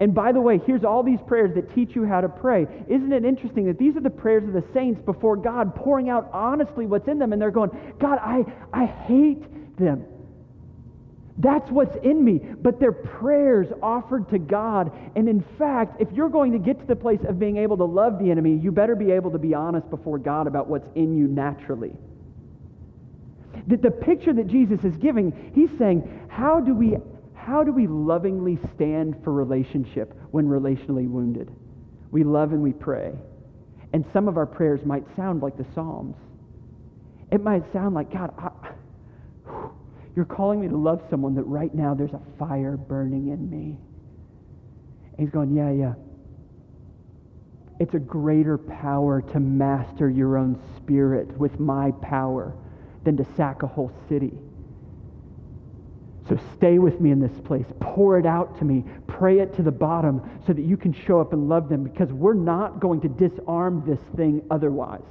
And 0.00 0.14
by 0.14 0.32
the 0.32 0.40
way, 0.40 0.60
here's 0.66 0.84
all 0.84 1.02
these 1.02 1.20
prayers 1.26 1.54
that 1.54 1.74
teach 1.74 1.94
you 1.94 2.04
how 2.04 2.20
to 2.20 2.28
pray. 2.28 2.66
Isn't 2.88 3.12
it 3.12 3.24
interesting 3.24 3.66
that 3.66 3.78
these 3.78 3.96
are 3.96 4.00
the 4.00 4.10
prayers 4.10 4.44
of 4.44 4.52
the 4.52 4.64
saints 4.74 5.00
before 5.04 5.36
God, 5.36 5.74
pouring 5.74 6.10
out 6.10 6.28
honestly 6.32 6.86
what's 6.86 7.06
in 7.06 7.18
them, 7.18 7.32
and 7.32 7.40
they're 7.40 7.52
going, 7.52 7.70
God, 8.00 8.18
I, 8.20 8.44
I 8.72 8.86
hate 8.86 9.76
them. 9.78 10.04
That's 11.38 11.68
what's 11.70 11.96
in 12.04 12.24
me. 12.24 12.38
But 12.38 12.78
they're 12.78 12.92
prayers 12.92 13.66
offered 13.82 14.28
to 14.30 14.38
God. 14.38 14.92
And 15.16 15.28
in 15.28 15.44
fact, 15.58 16.00
if 16.00 16.10
you're 16.12 16.28
going 16.28 16.52
to 16.52 16.58
get 16.58 16.78
to 16.80 16.86
the 16.86 16.96
place 16.96 17.20
of 17.26 17.38
being 17.38 17.56
able 17.56 17.76
to 17.78 17.84
love 17.84 18.18
the 18.18 18.30
enemy, 18.30 18.56
you 18.56 18.70
better 18.70 18.94
be 18.94 19.10
able 19.10 19.30
to 19.32 19.38
be 19.38 19.54
honest 19.54 19.90
before 19.90 20.18
God 20.18 20.46
about 20.46 20.68
what's 20.68 20.88
in 20.94 21.16
you 21.16 21.26
naturally. 21.26 21.92
That 23.66 23.82
the 23.82 23.90
picture 23.90 24.32
that 24.32 24.46
Jesus 24.46 24.84
is 24.84 24.96
giving, 24.96 25.52
he's 25.54 25.70
saying, 25.78 26.28
how 26.28 26.60
do 26.60 26.74
we 26.74 26.96
how 27.44 27.62
do 27.62 27.72
we 27.72 27.86
lovingly 27.86 28.58
stand 28.74 29.22
for 29.22 29.30
relationship 29.30 30.14
when 30.30 30.46
relationally 30.46 31.06
wounded? 31.06 31.50
We 32.10 32.24
love 32.24 32.52
and 32.52 32.62
we 32.62 32.72
pray. 32.72 33.12
And 33.92 34.02
some 34.14 34.28
of 34.28 34.38
our 34.38 34.46
prayers 34.46 34.80
might 34.86 35.04
sound 35.14 35.42
like 35.42 35.58
the 35.58 35.66
Psalms. 35.74 36.16
It 37.30 37.42
might 37.42 37.70
sound 37.70 37.94
like, 37.94 38.10
God, 38.10 38.32
I, 38.38 38.50
you're 40.16 40.24
calling 40.24 40.60
me 40.60 40.68
to 40.68 40.76
love 40.76 41.02
someone 41.10 41.34
that 41.34 41.44
right 41.44 41.74
now 41.74 41.94
there's 41.94 42.12
a 42.12 42.20
fire 42.38 42.76
burning 42.76 43.28
in 43.28 43.50
me. 43.50 43.76
And 45.16 45.18
he's 45.18 45.30
going, 45.30 45.54
Yeah, 45.54 45.70
yeah. 45.70 45.94
It's 47.80 47.94
a 47.94 47.98
greater 47.98 48.56
power 48.56 49.20
to 49.20 49.40
master 49.40 50.08
your 50.08 50.38
own 50.38 50.60
spirit 50.76 51.36
with 51.36 51.58
my 51.58 51.90
power 52.02 52.54
than 53.02 53.16
to 53.16 53.26
sack 53.36 53.62
a 53.64 53.66
whole 53.66 53.92
city. 54.08 54.32
So 56.28 56.38
stay 56.54 56.78
with 56.78 57.00
me 57.00 57.10
in 57.10 57.20
this 57.20 57.38
place. 57.44 57.66
Pour 57.80 58.18
it 58.18 58.24
out 58.24 58.58
to 58.58 58.64
me. 58.64 58.84
Pray 59.06 59.40
it 59.40 59.54
to 59.56 59.62
the 59.62 59.72
bottom 59.72 60.22
so 60.46 60.52
that 60.52 60.62
you 60.62 60.76
can 60.76 60.92
show 60.92 61.20
up 61.20 61.32
and 61.32 61.48
love 61.48 61.68
them 61.68 61.84
because 61.84 62.10
we're 62.12 62.32
not 62.32 62.80
going 62.80 63.00
to 63.02 63.08
disarm 63.08 63.82
this 63.86 63.98
thing 64.16 64.42
otherwise. 64.50 65.02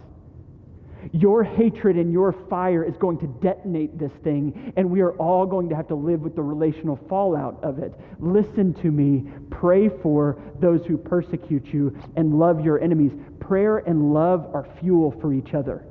Your 1.12 1.44
hatred 1.44 1.98
and 1.98 2.12
your 2.12 2.34
fire 2.50 2.84
is 2.84 2.96
going 2.98 3.20
to 3.20 3.28
detonate 3.28 4.00
this 4.00 4.12
thing, 4.24 4.74
and 4.78 4.90
we 4.90 5.02
are 5.02 5.12
all 5.14 5.46
going 5.46 5.70
to 5.70 5.76
have 5.76 5.88
to 5.90 5.96
live 5.96 6.22
with 6.22 6.36
the 6.36 6.42
relational 6.42 7.00
fallout 7.10 7.64
of 7.64 7.80
it. 7.80 7.94
Listen 8.20 8.74
to 8.82 8.92
me. 8.92 9.30
Pray 9.52 9.90
for 10.02 10.42
those 10.60 10.86
who 10.86 10.98
persecute 10.98 11.66
you, 11.68 11.96
and 12.16 12.40
love 12.40 12.64
your 12.64 12.82
enemies. 12.82 13.12
Prayer 13.40 13.80
and 13.80 14.14
love 14.14 14.50
are 14.54 14.68
fuel 14.80 15.14
for 15.20 15.34
each 15.34 15.54
other. 15.54 15.86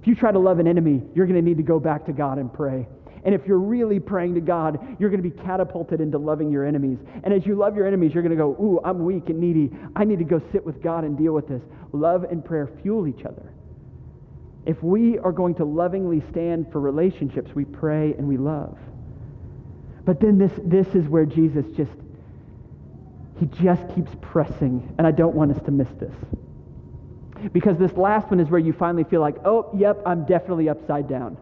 If 0.00 0.08
you 0.08 0.14
try 0.16 0.32
to 0.32 0.38
love 0.38 0.58
an 0.58 0.66
enemy, 0.66 1.02
you're 1.14 1.26
going 1.26 1.40
to 1.40 1.48
need 1.48 1.58
to 1.58 1.62
go 1.62 1.78
back 1.78 2.06
to 2.06 2.12
God 2.12 2.38
and 2.38 2.52
pray. 2.52 2.88
And 3.24 3.34
if 3.34 3.46
you're 3.46 3.58
really 3.58 4.00
praying 4.00 4.34
to 4.34 4.40
God, 4.40 4.96
you're 4.98 5.10
going 5.10 5.22
to 5.22 5.28
be 5.28 5.42
catapulted 5.44 6.00
into 6.00 6.18
loving 6.18 6.50
your 6.50 6.66
enemies. 6.66 6.98
And 7.22 7.32
as 7.32 7.46
you 7.46 7.54
love 7.54 7.76
your 7.76 7.86
enemies, 7.86 8.12
you're 8.12 8.22
going 8.22 8.36
to 8.36 8.42
go, 8.42 8.50
Ooh, 8.60 8.80
I'm 8.84 9.04
weak 9.04 9.28
and 9.28 9.38
needy. 9.38 9.70
I 9.94 10.04
need 10.04 10.18
to 10.18 10.24
go 10.24 10.42
sit 10.50 10.66
with 10.66 10.82
God 10.82 11.04
and 11.04 11.16
deal 11.16 11.32
with 11.32 11.46
this. 11.46 11.62
Love 11.92 12.24
and 12.24 12.44
prayer 12.44 12.68
fuel 12.82 13.06
each 13.06 13.24
other. 13.24 13.51
If 14.64 14.82
we 14.82 15.18
are 15.18 15.32
going 15.32 15.56
to 15.56 15.64
lovingly 15.64 16.22
stand 16.30 16.70
for 16.70 16.80
relationships, 16.80 17.50
we 17.54 17.64
pray 17.64 18.14
and 18.16 18.28
we 18.28 18.36
love. 18.36 18.78
But 20.04 20.20
then 20.20 20.38
this, 20.38 20.52
this 20.64 20.86
is 20.94 21.08
where 21.08 21.26
Jesus 21.26 21.66
just, 21.76 21.92
he 23.38 23.46
just 23.46 23.82
keeps 23.94 24.10
pressing, 24.20 24.94
and 24.98 25.06
I 25.06 25.10
don't 25.10 25.34
want 25.34 25.56
us 25.56 25.62
to 25.64 25.70
miss 25.70 25.88
this. 25.98 26.14
Because 27.52 27.76
this 27.76 27.92
last 27.94 28.30
one 28.30 28.38
is 28.38 28.48
where 28.48 28.60
you 28.60 28.72
finally 28.72 29.04
feel 29.04 29.20
like, 29.20 29.36
oh, 29.44 29.70
yep, 29.76 30.00
I'm 30.06 30.24
definitely 30.26 30.68
upside 30.68 31.08
down. 31.08 31.36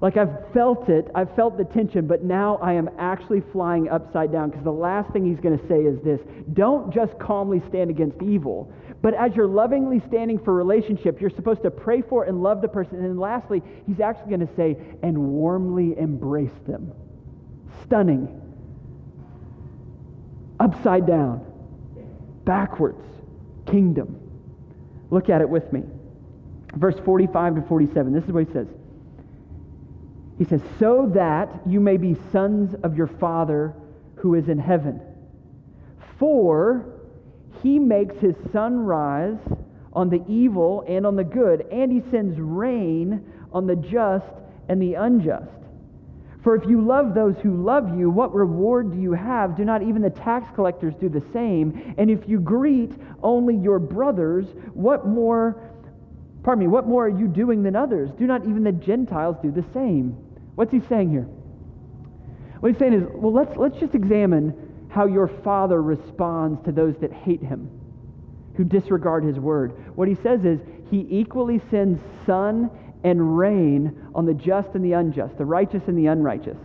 Like 0.00 0.18
I've 0.18 0.52
felt 0.52 0.90
it, 0.90 1.10
I've 1.14 1.34
felt 1.34 1.56
the 1.56 1.64
tension, 1.64 2.06
but 2.06 2.22
now 2.22 2.56
I 2.56 2.74
am 2.74 2.90
actually 2.98 3.40
flying 3.52 3.88
upside 3.88 4.30
down 4.30 4.50
because 4.50 4.64
the 4.64 4.70
last 4.72 5.10
thing 5.12 5.24
he's 5.24 5.40
going 5.40 5.58
to 5.58 5.66
say 5.66 5.80
is 5.80 5.98
this 6.02 6.20
Don't 6.52 6.92
just 6.92 7.18
calmly 7.18 7.62
stand 7.68 7.88
against 7.88 8.20
evil, 8.20 8.70
but 9.04 9.12
as 9.12 9.36
you're 9.36 9.46
lovingly 9.46 10.00
standing 10.08 10.38
for 10.38 10.54
relationship, 10.54 11.20
you're 11.20 11.28
supposed 11.28 11.62
to 11.64 11.70
pray 11.70 12.00
for 12.00 12.24
and 12.24 12.42
love 12.42 12.62
the 12.62 12.68
person. 12.68 12.96
And 12.96 13.04
then 13.04 13.18
lastly, 13.18 13.62
he's 13.86 14.00
actually 14.00 14.30
going 14.34 14.46
to 14.46 14.56
say, 14.56 14.78
and 15.02 15.18
warmly 15.18 15.94
embrace 15.98 16.58
them. 16.66 16.90
Stunning. 17.84 18.40
Upside 20.58 21.06
down. 21.06 21.44
Backwards. 22.46 23.04
Kingdom. 23.66 24.18
Look 25.10 25.28
at 25.28 25.42
it 25.42 25.50
with 25.50 25.70
me. 25.70 25.82
Verse 26.74 26.98
45 27.04 27.56
to 27.56 27.60
47. 27.60 28.10
This 28.10 28.24
is 28.24 28.32
what 28.32 28.46
he 28.46 28.52
says. 28.54 28.68
He 30.38 30.44
says, 30.44 30.62
So 30.78 31.10
that 31.14 31.50
you 31.66 31.78
may 31.78 31.98
be 31.98 32.16
sons 32.32 32.74
of 32.82 32.96
your 32.96 33.08
Father 33.08 33.74
who 34.14 34.34
is 34.34 34.48
in 34.48 34.58
heaven. 34.58 35.02
For 36.18 36.93
he 37.62 37.78
makes 37.78 38.16
his 38.18 38.34
sun 38.52 38.78
rise 38.78 39.38
on 39.92 40.10
the 40.10 40.22
evil 40.28 40.84
and 40.88 41.06
on 41.06 41.16
the 41.16 41.24
good, 41.24 41.66
and 41.72 41.90
he 41.92 42.02
sends 42.10 42.38
rain 42.38 43.24
on 43.52 43.66
the 43.66 43.76
just 43.76 44.26
and 44.68 44.80
the 44.80 44.94
unjust. 44.94 45.50
For 46.42 46.54
if 46.54 46.68
you 46.68 46.84
love 46.84 47.14
those 47.14 47.36
who 47.42 47.62
love 47.62 47.96
you, 47.96 48.10
what 48.10 48.34
reward 48.34 48.92
do 48.92 49.00
you 49.00 49.12
have? 49.12 49.56
Do 49.56 49.64
not 49.64 49.82
even 49.82 50.02
the 50.02 50.10
tax 50.10 50.46
collectors 50.54 50.94
do 51.00 51.08
the 51.08 51.22
same? 51.32 51.94
And 51.96 52.10
if 52.10 52.28
you 52.28 52.38
greet 52.38 52.92
only 53.22 53.56
your 53.56 53.78
brothers, 53.78 54.44
what 54.74 55.06
more, 55.06 55.56
pardon 56.42 56.64
me, 56.64 56.68
what 56.68 56.86
more 56.86 57.06
are 57.06 57.18
you 57.18 57.28
doing 57.28 57.62
than 57.62 57.74
others? 57.74 58.10
Do 58.18 58.26
not 58.26 58.42
even 58.42 58.62
the 58.62 58.72
Gentiles 58.72 59.36
do 59.42 59.50
the 59.50 59.64
same? 59.72 60.10
What's 60.54 60.70
he 60.70 60.80
saying 60.80 61.10
here? 61.10 61.26
What 62.60 62.72
he's 62.72 62.78
saying 62.78 62.92
is, 62.92 63.04
well, 63.14 63.32
let's, 63.32 63.56
let's 63.56 63.78
just 63.78 63.94
examine 63.94 64.63
how 64.94 65.06
your 65.06 65.26
father 65.26 65.82
responds 65.82 66.64
to 66.64 66.70
those 66.70 66.94
that 67.00 67.12
hate 67.12 67.42
him, 67.42 67.68
who 68.56 68.62
disregard 68.62 69.24
his 69.24 69.40
word. 69.40 69.72
What 69.96 70.06
he 70.06 70.14
says 70.22 70.44
is, 70.44 70.60
he 70.88 71.04
equally 71.10 71.60
sends 71.68 72.00
sun 72.24 72.70
and 73.02 73.36
rain 73.36 74.08
on 74.14 74.24
the 74.24 74.34
just 74.34 74.68
and 74.74 74.84
the 74.84 74.92
unjust, 74.92 75.36
the 75.36 75.44
righteous 75.44 75.82
and 75.88 75.98
the 75.98 76.06
unrighteous. 76.06 76.56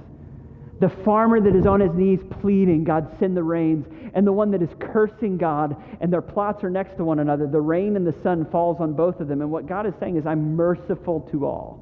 The 0.80 0.90
farmer 1.04 1.42
that 1.42 1.56
is 1.56 1.66
on 1.66 1.80
his 1.80 1.92
knees 1.96 2.20
pleading, 2.40 2.84
God, 2.84 3.12
send 3.20 3.36
the 3.36 3.42
rains, 3.42 3.88
and 4.14 4.28
the 4.28 4.32
one 4.32 4.52
that 4.52 4.62
is 4.62 4.70
cursing 4.80 5.38
God, 5.38 5.76
and 6.00 6.14
their 6.14 6.22
plots 6.22 6.64
are 6.64 6.70
next 6.70 6.98
to 6.98 7.04
one 7.04 7.18
another. 7.18 7.48
The 7.48 7.60
rain 7.60 7.96
and 7.96 8.06
the 8.06 8.16
sun 8.22 8.46
falls 8.52 8.78
on 8.80 8.94
both 8.94 9.20
of 9.20 9.28
them. 9.28 9.42
And 9.42 9.50
what 9.50 9.66
God 9.66 9.88
is 9.88 9.94
saying 10.00 10.18
is, 10.18 10.28
I'm 10.28 10.56
merciful 10.56 11.28
to 11.32 11.48
all. 11.48 11.80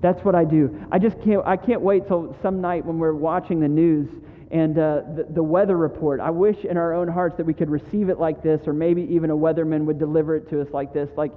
That's 0.00 0.22
what 0.24 0.34
I 0.34 0.44
do. 0.44 0.84
I 0.90 0.98
just 0.98 1.20
can't, 1.22 1.46
I 1.46 1.56
can't 1.56 1.80
wait 1.80 2.08
till 2.08 2.36
some 2.42 2.60
night 2.60 2.84
when 2.84 2.98
we're 2.98 3.14
watching 3.14 3.60
the 3.60 3.68
news 3.68 4.08
and 4.50 4.78
uh, 4.78 5.02
the, 5.14 5.26
the 5.30 5.42
weather 5.42 5.76
report. 5.76 6.20
I 6.20 6.30
wish 6.30 6.64
in 6.64 6.76
our 6.76 6.94
own 6.94 7.08
hearts 7.08 7.36
that 7.36 7.44
we 7.44 7.54
could 7.54 7.68
receive 7.68 8.08
it 8.08 8.18
like 8.18 8.42
this, 8.42 8.66
or 8.66 8.72
maybe 8.72 9.02
even 9.02 9.30
a 9.30 9.36
weatherman 9.36 9.84
would 9.84 9.98
deliver 9.98 10.36
it 10.36 10.48
to 10.50 10.60
us 10.60 10.68
like 10.72 10.92
this. 10.92 11.10
Like, 11.16 11.32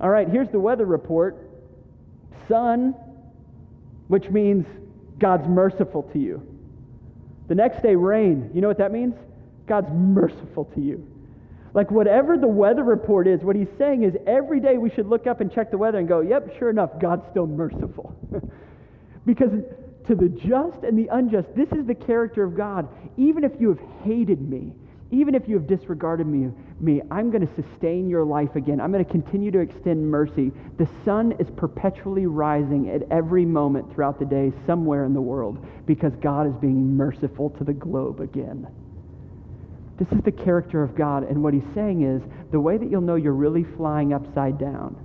all 0.00 0.08
right, 0.08 0.28
here's 0.28 0.48
the 0.48 0.60
weather 0.60 0.86
report 0.86 1.36
sun, 2.48 2.94
which 4.06 4.30
means 4.30 4.66
God's 5.18 5.46
merciful 5.46 6.04
to 6.14 6.18
you. 6.18 6.42
The 7.48 7.54
next 7.54 7.82
day, 7.82 7.94
rain. 7.94 8.50
You 8.54 8.60
know 8.60 8.68
what 8.68 8.78
that 8.78 8.92
means? 8.92 9.14
God's 9.66 9.90
merciful 9.92 10.64
to 10.74 10.80
you. 10.80 11.06
Like, 11.74 11.90
whatever 11.90 12.38
the 12.38 12.48
weather 12.48 12.82
report 12.82 13.28
is, 13.28 13.42
what 13.42 13.54
he's 13.54 13.68
saying 13.76 14.04
is 14.04 14.14
every 14.26 14.60
day 14.60 14.78
we 14.78 14.88
should 14.90 15.06
look 15.06 15.26
up 15.26 15.42
and 15.42 15.52
check 15.52 15.70
the 15.70 15.76
weather 15.76 15.98
and 15.98 16.08
go, 16.08 16.20
yep, 16.20 16.58
sure 16.58 16.70
enough, 16.70 16.98
God's 16.98 17.28
still 17.30 17.46
merciful. 17.46 18.16
because 19.26 19.50
to 20.08 20.14
the 20.14 20.28
just 20.28 20.82
and 20.82 20.98
the 20.98 21.08
unjust, 21.12 21.48
this 21.54 21.70
is 21.72 21.86
the 21.86 21.94
character 21.94 22.42
of 22.42 22.56
God. 22.56 22.88
Even 23.16 23.44
if 23.44 23.52
you 23.60 23.68
have 23.68 23.80
hated 24.02 24.40
me, 24.40 24.72
even 25.10 25.34
if 25.34 25.48
you 25.48 25.54
have 25.54 25.66
disregarded 25.66 26.26
me, 26.26 26.50
me 26.80 27.00
I'm 27.10 27.30
going 27.30 27.46
to 27.46 27.62
sustain 27.62 28.08
your 28.08 28.24
life 28.24 28.56
again. 28.56 28.80
I'm 28.80 28.90
going 28.90 29.04
to 29.04 29.10
continue 29.10 29.50
to 29.50 29.60
extend 29.60 30.10
mercy. 30.10 30.50
The 30.78 30.88
sun 31.04 31.32
is 31.38 31.48
perpetually 31.56 32.26
rising 32.26 32.90
at 32.90 33.02
every 33.10 33.44
moment 33.44 33.92
throughout 33.92 34.18
the 34.18 34.24
day 34.24 34.52
somewhere 34.66 35.04
in 35.04 35.14
the 35.14 35.20
world 35.20 35.64
because 35.86 36.12
God 36.20 36.46
is 36.46 36.54
being 36.60 36.96
merciful 36.96 37.50
to 37.50 37.64
the 37.64 37.72
globe 37.72 38.20
again. 38.20 38.66
This 39.98 40.08
is 40.12 40.22
the 40.24 40.32
character 40.32 40.82
of 40.82 40.94
God. 40.94 41.24
And 41.24 41.42
what 41.42 41.54
he's 41.54 41.66
saying 41.74 42.02
is 42.02 42.22
the 42.50 42.60
way 42.60 42.78
that 42.78 42.90
you'll 42.90 43.00
know 43.00 43.16
you're 43.16 43.32
really 43.32 43.64
flying 43.76 44.12
upside 44.12 44.58
down, 44.58 44.96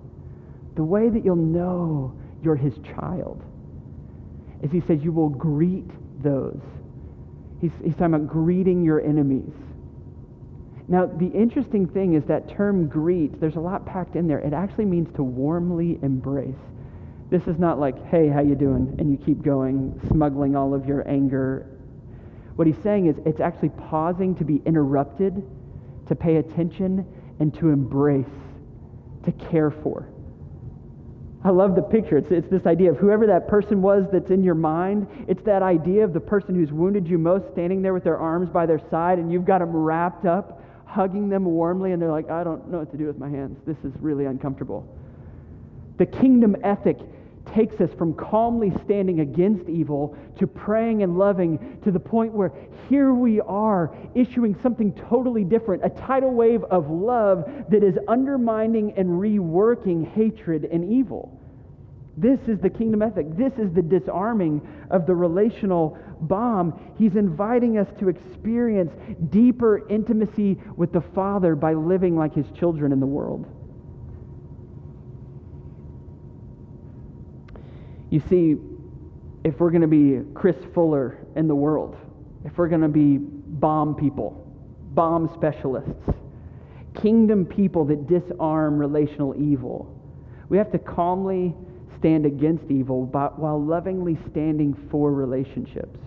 the 0.76 0.84
way 0.84 1.10
that 1.10 1.26
you'll 1.26 1.36
know 1.36 2.14
you're 2.44 2.56
his 2.56 2.74
child, 2.96 3.42
is 4.64 4.72
he 4.72 4.82
says 4.82 5.04
you 5.04 5.12
will 5.12 5.30
greet 5.30 5.90
those. 6.24 6.62
He's, 7.62 7.72
he's 7.84 7.94
talking 7.94 8.16
about 8.16 8.28
greeting 8.28 8.84
your 8.84 9.02
enemies. 9.02 9.54
Now, 10.88 11.06
the 11.06 11.28
interesting 11.28 11.88
thing 11.88 12.14
is 12.14 12.24
that 12.26 12.50
term 12.50 12.88
greet, 12.88 13.40
there's 13.40 13.56
a 13.56 13.60
lot 13.60 13.86
packed 13.86 14.16
in 14.16 14.28
there. 14.28 14.40
It 14.40 14.54
actually 14.54 14.86
means 14.86 15.14
to 15.16 15.24
warmly 15.24 16.00
embrace. 16.02 16.56
This 17.30 17.44
is 17.48 17.58
not 17.58 17.80
like, 17.80 18.06
hey, 18.08 18.28
how 18.30 18.42
you 18.42 18.56
doing? 18.56 18.96
And 19.00 19.12
you 19.12 19.18
keep 19.18 19.42
going, 19.42 20.00
smuggling 20.10 20.56
all 20.56 20.74
of 20.74 20.86
your 20.86 21.08
anger. 21.10 21.68
What 22.56 22.68
he's 22.68 22.78
saying 22.84 23.08
is 23.08 23.16
it's 23.26 23.40
actually 23.40 23.70
pausing 23.70 24.36
to 24.36 24.46
be 24.46 24.62
interrupted, 24.66 25.44
to 26.08 26.16
pay 26.16 26.38
attention, 26.38 27.06
and 27.40 27.54
to 27.56 27.70
embrace, 27.70 28.26
to 29.26 29.32
care 29.32 29.72
for. 29.72 30.08
I 31.44 31.50
love 31.50 31.76
the 31.76 31.82
picture. 31.82 32.18
It's, 32.18 32.32
it's 32.32 32.50
this 32.50 32.66
idea 32.66 32.92
of 32.92 32.98
whoever 32.98 33.28
that 33.28 33.48
person 33.48 33.82
was 33.82 34.06
that's 34.12 34.30
in 34.30 34.44
your 34.44 34.56
mind. 34.56 35.08
It's 35.28 35.44
that 35.44 35.62
idea 35.62 36.04
of 36.04 36.14
the 36.14 36.20
person 36.20 36.56
who's 36.56 36.72
wounded 36.72 37.08
you 37.08 37.18
most 37.18 37.46
standing 37.52 37.82
there 37.82 37.94
with 37.94 38.06
their 38.06 38.18
arms 38.18 38.50
by 38.50 38.66
their 38.66 38.82
side 38.90 39.20
and 39.20 39.32
you've 39.32 39.46
got 39.46 39.60
them 39.60 39.76
wrapped 39.76 40.26
up 40.26 40.64
hugging 40.94 41.28
them 41.28 41.46
warmly, 41.46 41.92
and 41.92 42.02
they're 42.02 42.12
like, 42.12 42.30
I 42.30 42.44
don't 42.44 42.70
know 42.70 42.78
what 42.78 42.92
to 42.92 42.98
do 42.98 43.08
with 43.08 43.18
my 43.18 43.30
hands. 43.30 43.58
This 43.66 43.78
is 43.84 43.92
really 44.00 44.26
uncomfortable. 44.26 44.88
The 45.98 46.06
kingdom 46.06 46.56
ethic 46.64 47.00
takes 47.54 47.80
us 47.82 47.90
from 47.98 48.14
calmly 48.14 48.72
standing 48.86 49.20
against 49.20 49.68
evil 49.70 50.16
to 50.40 50.48
praying 50.48 51.04
and 51.04 51.18
loving 51.18 51.80
to 51.84 51.92
the 51.92 52.00
point 52.00 52.34
where 52.34 52.52
here 52.90 53.14
we 53.14 53.42
are 53.42 53.96
issuing 54.16 54.56
something 54.62 54.94
totally 55.10 55.44
different 55.44 55.84
a 55.84 55.90
tidal 55.90 56.34
wave 56.34 56.64
of 56.66 56.90
love 56.90 57.46
that 57.70 57.84
is 57.84 57.96
undermining 58.08 58.94
and 58.98 59.08
reworking 59.10 60.10
hatred 60.14 60.66
and 60.66 60.92
evil. 60.92 61.40
This 62.16 62.40
is 62.48 62.60
the 62.60 62.70
kingdom 62.70 63.02
ethic. 63.02 63.36
This 63.36 63.54
is 63.54 63.74
the 63.74 63.82
disarming 63.82 64.62
of 64.92 65.08
the 65.08 65.16
relational 65.16 65.98
bomb. 66.22 66.94
He's 66.98 67.16
inviting 67.16 67.80
us 67.80 67.88
to 68.00 68.10
experience 68.10 68.92
deeper 69.32 69.88
intimacy 69.90 70.60
with 70.76 70.94
the 70.94 71.02
Father 71.02 71.56
by 71.56 71.74
living 71.74 72.16
like 72.16 72.36
his 72.36 72.46
children 72.52 72.92
in 72.92 73.00
the 73.00 73.08
world. 73.08 73.48
You 78.14 78.22
see, 78.30 78.58
if 79.44 79.60
we're 79.60 79.72
going 79.72 79.82
to 79.82 79.88
be 79.88 80.22
Chris 80.36 80.56
Fuller 80.76 81.18
in 81.36 81.48
the 81.48 81.56
world, 81.56 81.98
if 82.46 82.56
we're 82.56 82.68
going 82.68 82.82
to 82.82 82.88
be 82.88 83.18
bomb 83.18 83.96
people, 83.96 84.54
bomb 84.92 85.32
specialists, 85.34 86.12
kingdom 87.02 87.44
people 87.44 87.86
that 87.86 88.06
disarm 88.06 88.78
relational 88.78 89.34
evil, 89.36 90.00
we 90.48 90.60
have 90.60 90.72
to 90.74 90.78
calmly 90.78 91.56
stand 91.98 92.28
against 92.28 92.70
evil 92.70 93.04
but 93.08 93.40
while 93.40 93.60
lovingly 93.60 94.20
standing 94.30 94.78
for 94.92 95.12
relationships. 95.12 95.98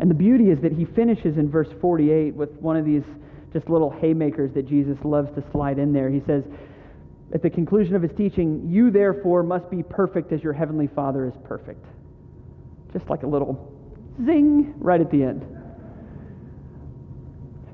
And 0.00 0.10
the 0.10 0.14
beauty 0.14 0.50
is 0.50 0.60
that 0.60 0.72
he 0.72 0.84
finishes 0.84 1.38
in 1.38 1.50
verse 1.50 1.70
48 1.80 2.34
with 2.34 2.50
one 2.60 2.76
of 2.76 2.84
these 2.84 3.04
just 3.54 3.70
little 3.70 3.88
haymakers 3.88 4.52
that 4.52 4.68
Jesus 4.68 4.98
loves 5.02 5.34
to 5.34 5.42
slide 5.50 5.78
in 5.78 5.94
there. 5.94 6.10
He 6.10 6.20
says, 6.26 6.42
at 7.32 7.42
the 7.42 7.50
conclusion 7.50 7.94
of 7.94 8.02
his 8.02 8.12
teaching, 8.16 8.68
You 8.68 8.90
therefore 8.90 9.42
must 9.42 9.70
be 9.70 9.82
perfect 9.82 10.32
as 10.32 10.42
your 10.42 10.52
heavenly 10.52 10.86
Father 10.86 11.26
is 11.26 11.34
perfect. 11.44 11.84
Just 12.92 13.08
like 13.10 13.24
a 13.24 13.26
little 13.26 13.72
zing 14.24 14.74
right 14.78 15.00
at 15.00 15.10
the 15.10 15.22
end. 15.22 15.44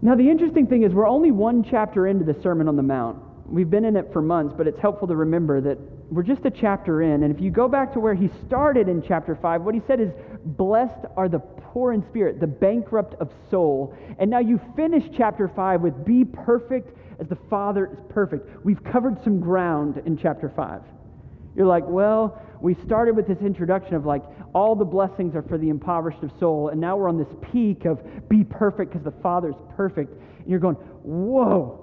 Now, 0.01 0.17
the 0.17 0.29
interesting 0.29 0.67
thing 0.67 0.83
is, 0.83 0.93
we're 0.93 1.07
only 1.07 1.31
one 1.31 1.63
chapter 1.63 2.09
into 2.09 2.25
the 2.25 2.41
Sermon 2.43 2.67
on 2.67 2.75
the 2.75 2.83
Mount. 2.83 3.19
We've 3.47 3.71
been 3.71 3.85
in 3.85 3.97
it 3.97 4.13
for 4.13 4.21
months, 4.21 4.55
but 4.57 4.67
it's 4.67 4.81
helpful 4.81 5.07
to 5.09 5.15
remember 5.15 5.61
that 5.61 5.79
we're 6.11 6.23
just 6.23 6.45
a 6.45 6.51
chapter 6.51 7.03
in. 7.03 7.23
And 7.23 7.35
if 7.35 7.41
you 7.41 7.51
go 7.51 7.69
back 7.69 7.93
to 7.93 8.01
where 8.01 8.15
he 8.15 8.29
started 8.47 8.89
in 8.89 9.03
chapter 9.07 9.37
5, 9.41 9.63
what 9.63 9.75
he 9.75 9.83
said 9.87 10.01
is, 10.01 10.11
Blessed 10.45 11.07
are 11.17 11.29
the 11.29 11.39
poor 11.39 11.93
in 11.93 12.03
spirit, 12.09 12.41
the 12.41 12.47
bankrupt 12.47 13.15
of 13.21 13.31
soul. 13.51 13.97
And 14.19 14.29
now 14.29 14.41
you 14.41 14.61
finish 14.75 15.05
chapter 15.17 15.49
5 15.55 15.81
with, 15.83 16.05
Be 16.05 16.25
perfect 16.25 16.97
as 17.23 17.29
the 17.29 17.39
Father 17.49 17.87
is 17.87 17.99
perfect. 18.09 18.65
We've 18.65 18.83
covered 18.83 19.23
some 19.23 19.39
ground 19.39 20.03
in 20.05 20.19
chapter 20.19 20.49
5. 20.55 20.83
You're 21.55 21.67
like, 21.67 21.85
well, 21.87 22.43
we 22.61 22.75
started 22.85 23.15
with 23.15 23.29
this 23.29 23.39
introduction 23.39 23.95
of 23.95 24.05
like, 24.05 24.25
all 24.55 24.75
the 24.75 24.85
blessings 24.85 25.37
are 25.37 25.43
for 25.43 25.57
the 25.57 25.69
impoverished 25.69 26.23
of 26.25 26.33
soul. 26.41 26.71
And 26.71 26.81
now 26.81 26.97
we're 26.97 27.09
on 27.09 27.19
this 27.19 27.33
peak 27.53 27.85
of 27.85 28.01
be 28.29 28.43
perfect 28.43 28.93
because 28.93 29.05
the 29.05 29.23
Father 29.23 29.51
is 29.51 29.57
perfect. 29.77 30.13
And 30.41 30.49
you're 30.49 30.59
going, 30.59 30.75
whoa, 30.75 31.79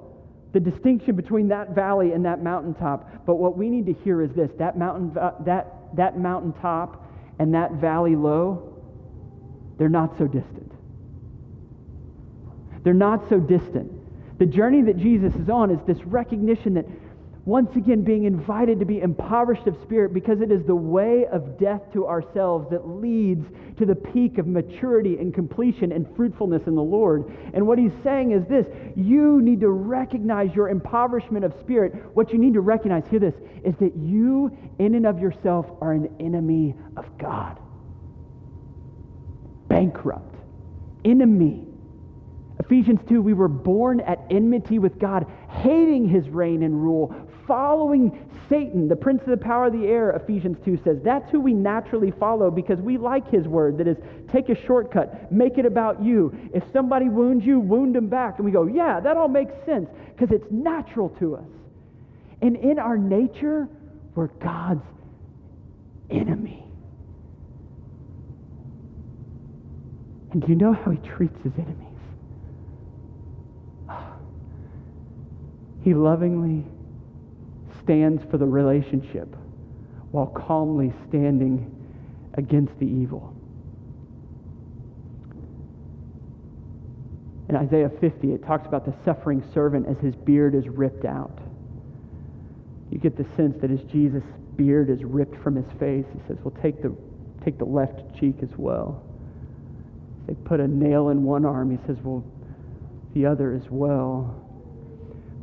the 0.51 0.59
distinction 0.59 1.15
between 1.15 1.47
that 1.49 1.69
valley 1.69 2.11
and 2.11 2.25
that 2.25 2.43
mountaintop. 2.43 3.25
But 3.25 3.35
what 3.35 3.57
we 3.57 3.69
need 3.69 3.85
to 3.85 3.93
hear 4.03 4.21
is 4.21 4.31
this 4.33 4.51
that, 4.57 4.77
mountain, 4.77 5.17
uh, 5.17 5.31
that, 5.45 5.95
that 5.95 6.19
mountaintop 6.19 7.05
and 7.39 7.53
that 7.53 7.73
valley 7.73 8.17
low, 8.17 8.75
they're 9.77 9.87
not 9.87 10.17
so 10.17 10.27
distant. 10.27 10.73
They're 12.83 12.93
not 12.93 13.29
so 13.29 13.39
distant. 13.39 13.98
The 14.39 14.45
journey 14.45 14.81
that 14.83 14.97
Jesus 14.97 15.33
is 15.35 15.49
on 15.49 15.69
is 15.69 15.79
this 15.85 16.03
recognition 16.05 16.73
that 16.75 16.85
once 17.45 17.75
again 17.75 18.03
being 18.03 18.25
invited 18.25 18.79
to 18.79 18.85
be 18.85 19.01
impoverished 19.01 19.65
of 19.65 19.75
spirit 19.81 20.13
because 20.13 20.39
it 20.39 20.51
is 20.51 20.63
the 20.65 20.75
way 20.75 21.25
of 21.31 21.57
death 21.57 21.81
to 21.91 22.05
ourselves 22.05 22.69
that 22.69 22.87
leads 22.87 23.45
to 23.77 23.85
the 23.85 23.95
peak 23.95 24.37
of 24.37 24.45
maturity 24.45 25.17
and 25.17 25.33
completion 25.33 25.91
and 25.91 26.05
fruitfulness 26.15 26.61
in 26.67 26.75
the 26.75 26.81
Lord. 26.81 27.25
And 27.53 27.65
what 27.65 27.79
he's 27.79 27.91
saying 28.03 28.31
is 28.31 28.45
this 28.47 28.67
you 28.95 29.41
need 29.41 29.59
to 29.61 29.69
recognize 29.69 30.53
your 30.53 30.69
impoverishment 30.69 31.43
of 31.43 31.53
spirit. 31.59 31.93
What 32.13 32.31
you 32.31 32.37
need 32.37 32.53
to 32.53 32.61
recognize, 32.61 33.03
hear 33.09 33.19
this, 33.19 33.35
is 33.65 33.73
that 33.79 33.95
you, 33.97 34.55
in 34.77 34.95
and 34.95 35.05
of 35.05 35.19
yourself, 35.19 35.65
are 35.81 35.93
an 35.93 36.15
enemy 36.19 36.75
of 36.97 37.05
God. 37.17 37.59
Bankrupt, 39.67 40.35
enemy 41.03 41.68
Ephesians 42.59 42.99
2, 43.07 43.21
we 43.21 43.33
were 43.33 43.47
born 43.47 44.01
at 44.01 44.19
enmity 44.29 44.79
with 44.79 44.99
God, 44.99 45.25
hating 45.49 46.09
his 46.09 46.27
reign 46.29 46.63
and 46.63 46.81
rule, 46.81 47.15
following 47.47 48.29
Satan, 48.49 48.87
the 48.87 48.95
prince 48.95 49.21
of 49.21 49.29
the 49.29 49.37
power 49.37 49.67
of 49.67 49.73
the 49.73 49.87
air, 49.87 50.11
Ephesians 50.11 50.57
2 50.65 50.79
says. 50.83 50.97
That's 51.03 51.29
who 51.31 51.39
we 51.39 51.53
naturally 51.53 52.11
follow 52.11 52.51
because 52.51 52.79
we 52.79 52.97
like 52.97 53.29
his 53.29 53.47
word. 53.47 53.77
That 53.77 53.87
is, 53.87 53.97
take 54.31 54.49
a 54.49 54.65
shortcut, 54.65 55.31
make 55.31 55.57
it 55.57 55.65
about 55.65 56.03
you. 56.03 56.37
If 56.53 56.63
somebody 56.73 57.09
wounds 57.09 57.45
you, 57.45 57.59
wound 57.59 57.95
them 57.95 58.07
back. 58.07 58.37
And 58.37 58.45
we 58.45 58.51
go, 58.51 58.65
yeah, 58.65 58.99
that 58.99 59.17
all 59.17 59.27
makes 59.27 59.53
sense 59.65 59.89
because 60.15 60.35
it's 60.35 60.51
natural 60.51 61.09
to 61.19 61.37
us. 61.37 61.49
And 62.41 62.55
in 62.55 62.79
our 62.79 62.97
nature, 62.97 63.67
we're 64.15 64.27
God's 64.27 64.85
enemy. 66.09 66.63
And 70.31 70.41
do 70.41 70.47
you 70.47 70.55
know 70.55 70.73
how 70.73 70.91
he 70.91 70.97
treats 70.97 71.37
his 71.43 71.53
enemies? 71.57 71.88
He 75.89 75.95
lovingly 75.95 76.63
stands 77.81 78.21
for 78.29 78.37
the 78.37 78.45
relationship 78.45 79.35
while 80.11 80.27
calmly 80.27 80.93
standing 81.07 81.75
against 82.35 82.77
the 82.77 82.85
evil. 82.85 83.33
In 87.49 87.55
Isaiah 87.55 87.89
50, 87.89 88.33
it 88.33 88.45
talks 88.45 88.67
about 88.67 88.85
the 88.85 88.93
suffering 89.03 89.43
servant 89.51 89.87
as 89.87 89.97
his 89.97 90.15
beard 90.15 90.53
is 90.53 90.67
ripped 90.67 91.05
out. 91.05 91.39
You 92.91 92.99
get 92.99 93.17
the 93.17 93.25
sense 93.35 93.59
that 93.59 93.71
as 93.71 93.81
Jesus' 93.91 94.21
beard 94.57 94.91
is 94.91 95.03
ripped 95.03 95.41
from 95.41 95.55
his 95.55 95.65
face, 95.79 96.05
he 96.13 96.19
says, 96.27 96.37
Well, 96.43 96.53
take 96.61 96.83
the, 96.83 96.95
take 97.43 97.57
the 97.57 97.65
left 97.65 98.15
cheek 98.19 98.35
as 98.43 98.55
well. 98.57 99.01
They 100.27 100.35
put 100.35 100.59
a 100.59 100.67
nail 100.67 101.09
in 101.09 101.23
one 101.23 101.45
arm, 101.45 101.71
he 101.71 101.79
says, 101.87 101.97
Well, 102.03 102.23
the 103.15 103.25
other 103.25 103.55
as 103.55 103.71
well. 103.71 104.45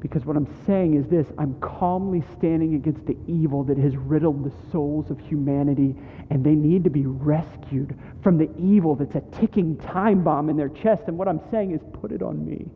Because 0.07 0.25
what 0.25 0.37
I'm 0.37 0.47
saying 0.67 0.95
is 0.95 1.09
this 1.09 1.27
I'm 1.37 1.59
calmly 1.59 2.23
standing 2.39 2.77
against 2.77 3.05
the 3.07 3.17
evil 3.27 3.65
that 3.65 3.77
has 3.77 3.97
riddled 3.97 4.45
the 4.45 4.53
souls 4.71 5.11
of 5.11 5.19
humanity, 5.19 5.97
and 6.31 6.45
they 6.45 6.55
need 6.55 6.85
to 6.85 6.91
be 6.91 7.07
rescued 7.07 7.99
from 8.23 8.39
the 8.39 8.49
evil 8.57 8.95
that's 8.95 9.17
a 9.17 9.41
ticking 9.41 9.77
time 9.79 10.23
bomb 10.23 10.49
in 10.49 10.57
their 10.57 10.69
chest. 10.69 11.03
And 11.09 11.19
what 11.19 11.27
I'm 11.27 11.41
saying 11.51 11.73
is, 11.73 11.81
put 11.93 12.13
it 12.13 12.23
on 12.23 12.47
me. 12.47 12.67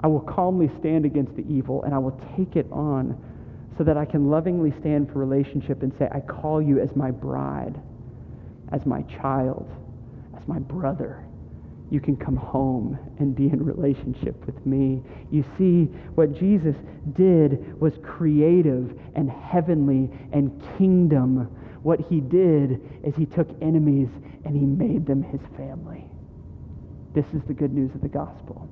I 0.00 0.08
will 0.08 0.20
calmly 0.20 0.70
stand 0.78 1.06
against 1.06 1.36
the 1.36 1.44
evil, 1.50 1.84
and 1.84 1.94
I 1.94 1.98
will 1.98 2.20
take 2.36 2.54
it 2.56 2.66
on 2.70 3.18
so 3.78 3.84
that 3.84 3.96
I 3.96 4.04
can 4.04 4.28
lovingly 4.28 4.74
stand 4.78 5.10
for 5.10 5.20
relationship 5.20 5.82
and 5.82 5.90
say, 5.98 6.06
I 6.12 6.20
call 6.20 6.60
you 6.60 6.80
as 6.80 6.94
my 6.94 7.10
bride, 7.10 7.80
as 8.72 8.84
my 8.84 9.00
child, 9.04 9.70
as 10.36 10.46
my 10.46 10.58
brother 10.58 11.24
you 11.92 12.00
can 12.00 12.16
come 12.16 12.36
home 12.36 12.98
and 13.18 13.36
be 13.36 13.48
in 13.48 13.62
relationship 13.62 14.46
with 14.46 14.64
me. 14.64 15.02
You 15.30 15.44
see, 15.58 15.84
what 16.14 16.32
Jesus 16.32 16.74
did 17.12 17.78
was 17.78 17.92
creative 18.02 18.98
and 19.14 19.30
heavenly 19.30 20.08
and 20.32 20.50
kingdom. 20.78 21.54
What 21.82 22.00
he 22.00 22.20
did 22.20 22.80
is 23.04 23.14
he 23.14 23.26
took 23.26 23.46
enemies 23.60 24.08
and 24.46 24.56
he 24.56 24.64
made 24.64 25.04
them 25.04 25.22
his 25.22 25.40
family. 25.54 26.06
This 27.14 27.26
is 27.34 27.42
the 27.46 27.52
good 27.52 27.74
news 27.74 27.94
of 27.94 28.00
the 28.00 28.08
gospel. 28.08 28.66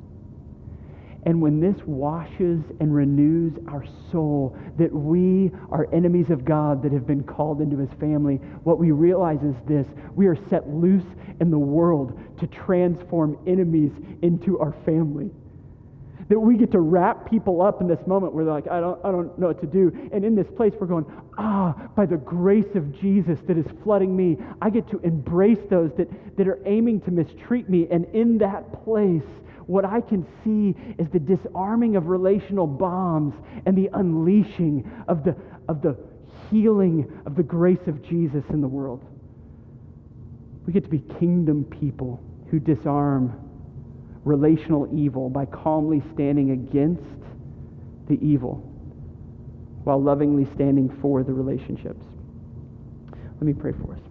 And 1.26 1.42
when 1.42 1.60
this 1.60 1.76
washes 1.86 2.62
and 2.80 2.94
renews 2.94 3.52
our 3.68 3.84
soul, 4.10 4.56
that 4.78 4.92
we 4.92 5.50
are 5.70 5.86
enemies 5.92 6.30
of 6.30 6.44
God 6.44 6.82
that 6.82 6.92
have 6.92 7.06
been 7.06 7.22
called 7.22 7.60
into 7.60 7.76
his 7.76 7.90
family, 8.00 8.36
what 8.64 8.78
we 8.78 8.90
realize 8.90 9.42
is 9.42 9.54
this 9.68 9.86
we 10.14 10.26
are 10.26 10.36
set 10.48 10.68
loose 10.68 11.04
in 11.40 11.50
the 11.50 11.58
world 11.58 12.18
to 12.38 12.46
transform 12.46 13.38
enemies 13.46 13.92
into 14.22 14.58
our 14.60 14.74
family. 14.86 15.30
That 16.28 16.38
we 16.38 16.56
get 16.56 16.70
to 16.72 16.80
wrap 16.80 17.28
people 17.28 17.60
up 17.60 17.80
in 17.80 17.88
this 17.88 18.06
moment 18.06 18.32
where 18.32 18.44
they're 18.44 18.54
like, 18.54 18.68
I 18.68 18.80
don't, 18.80 19.04
I 19.04 19.10
don't 19.10 19.36
know 19.36 19.48
what 19.48 19.60
to 19.62 19.66
do. 19.66 19.92
And 20.12 20.24
in 20.24 20.36
this 20.36 20.46
place, 20.56 20.72
we're 20.80 20.86
going, 20.86 21.04
ah, 21.36 21.74
by 21.96 22.06
the 22.06 22.16
grace 22.16 22.76
of 22.76 22.98
Jesus 22.98 23.40
that 23.48 23.58
is 23.58 23.66
flooding 23.82 24.16
me, 24.16 24.38
I 24.62 24.70
get 24.70 24.88
to 24.90 25.00
embrace 25.00 25.58
those 25.68 25.90
that, 25.96 26.08
that 26.36 26.46
are 26.46 26.60
aiming 26.66 27.00
to 27.02 27.10
mistreat 27.10 27.68
me. 27.68 27.88
And 27.90 28.04
in 28.14 28.38
that 28.38 28.84
place, 28.84 29.24
what 29.70 29.84
I 29.84 30.00
can 30.00 30.26
see 30.42 30.74
is 31.00 31.08
the 31.12 31.20
disarming 31.20 31.94
of 31.94 32.08
relational 32.08 32.66
bombs 32.66 33.34
and 33.66 33.78
the 33.78 33.88
unleashing 33.92 34.90
of 35.06 35.22
the, 35.22 35.36
of 35.68 35.80
the 35.80 35.96
healing 36.50 37.22
of 37.24 37.36
the 37.36 37.42
grace 37.44 37.86
of 37.86 38.02
Jesus 38.02 38.42
in 38.50 38.60
the 38.60 38.66
world. 38.66 39.04
We 40.66 40.72
get 40.72 40.82
to 40.84 40.90
be 40.90 40.98
kingdom 41.20 41.64
people 41.64 42.20
who 42.50 42.58
disarm 42.58 43.32
relational 44.24 44.88
evil 44.92 45.30
by 45.30 45.46
calmly 45.46 46.02
standing 46.14 46.50
against 46.50 47.02
the 48.08 48.18
evil 48.20 48.56
while 49.84 50.02
lovingly 50.02 50.48
standing 50.56 50.94
for 51.00 51.22
the 51.22 51.32
relationships. 51.32 52.04
Let 53.34 53.42
me 53.42 53.52
pray 53.52 53.72
for 53.72 53.94
us. 53.94 54.09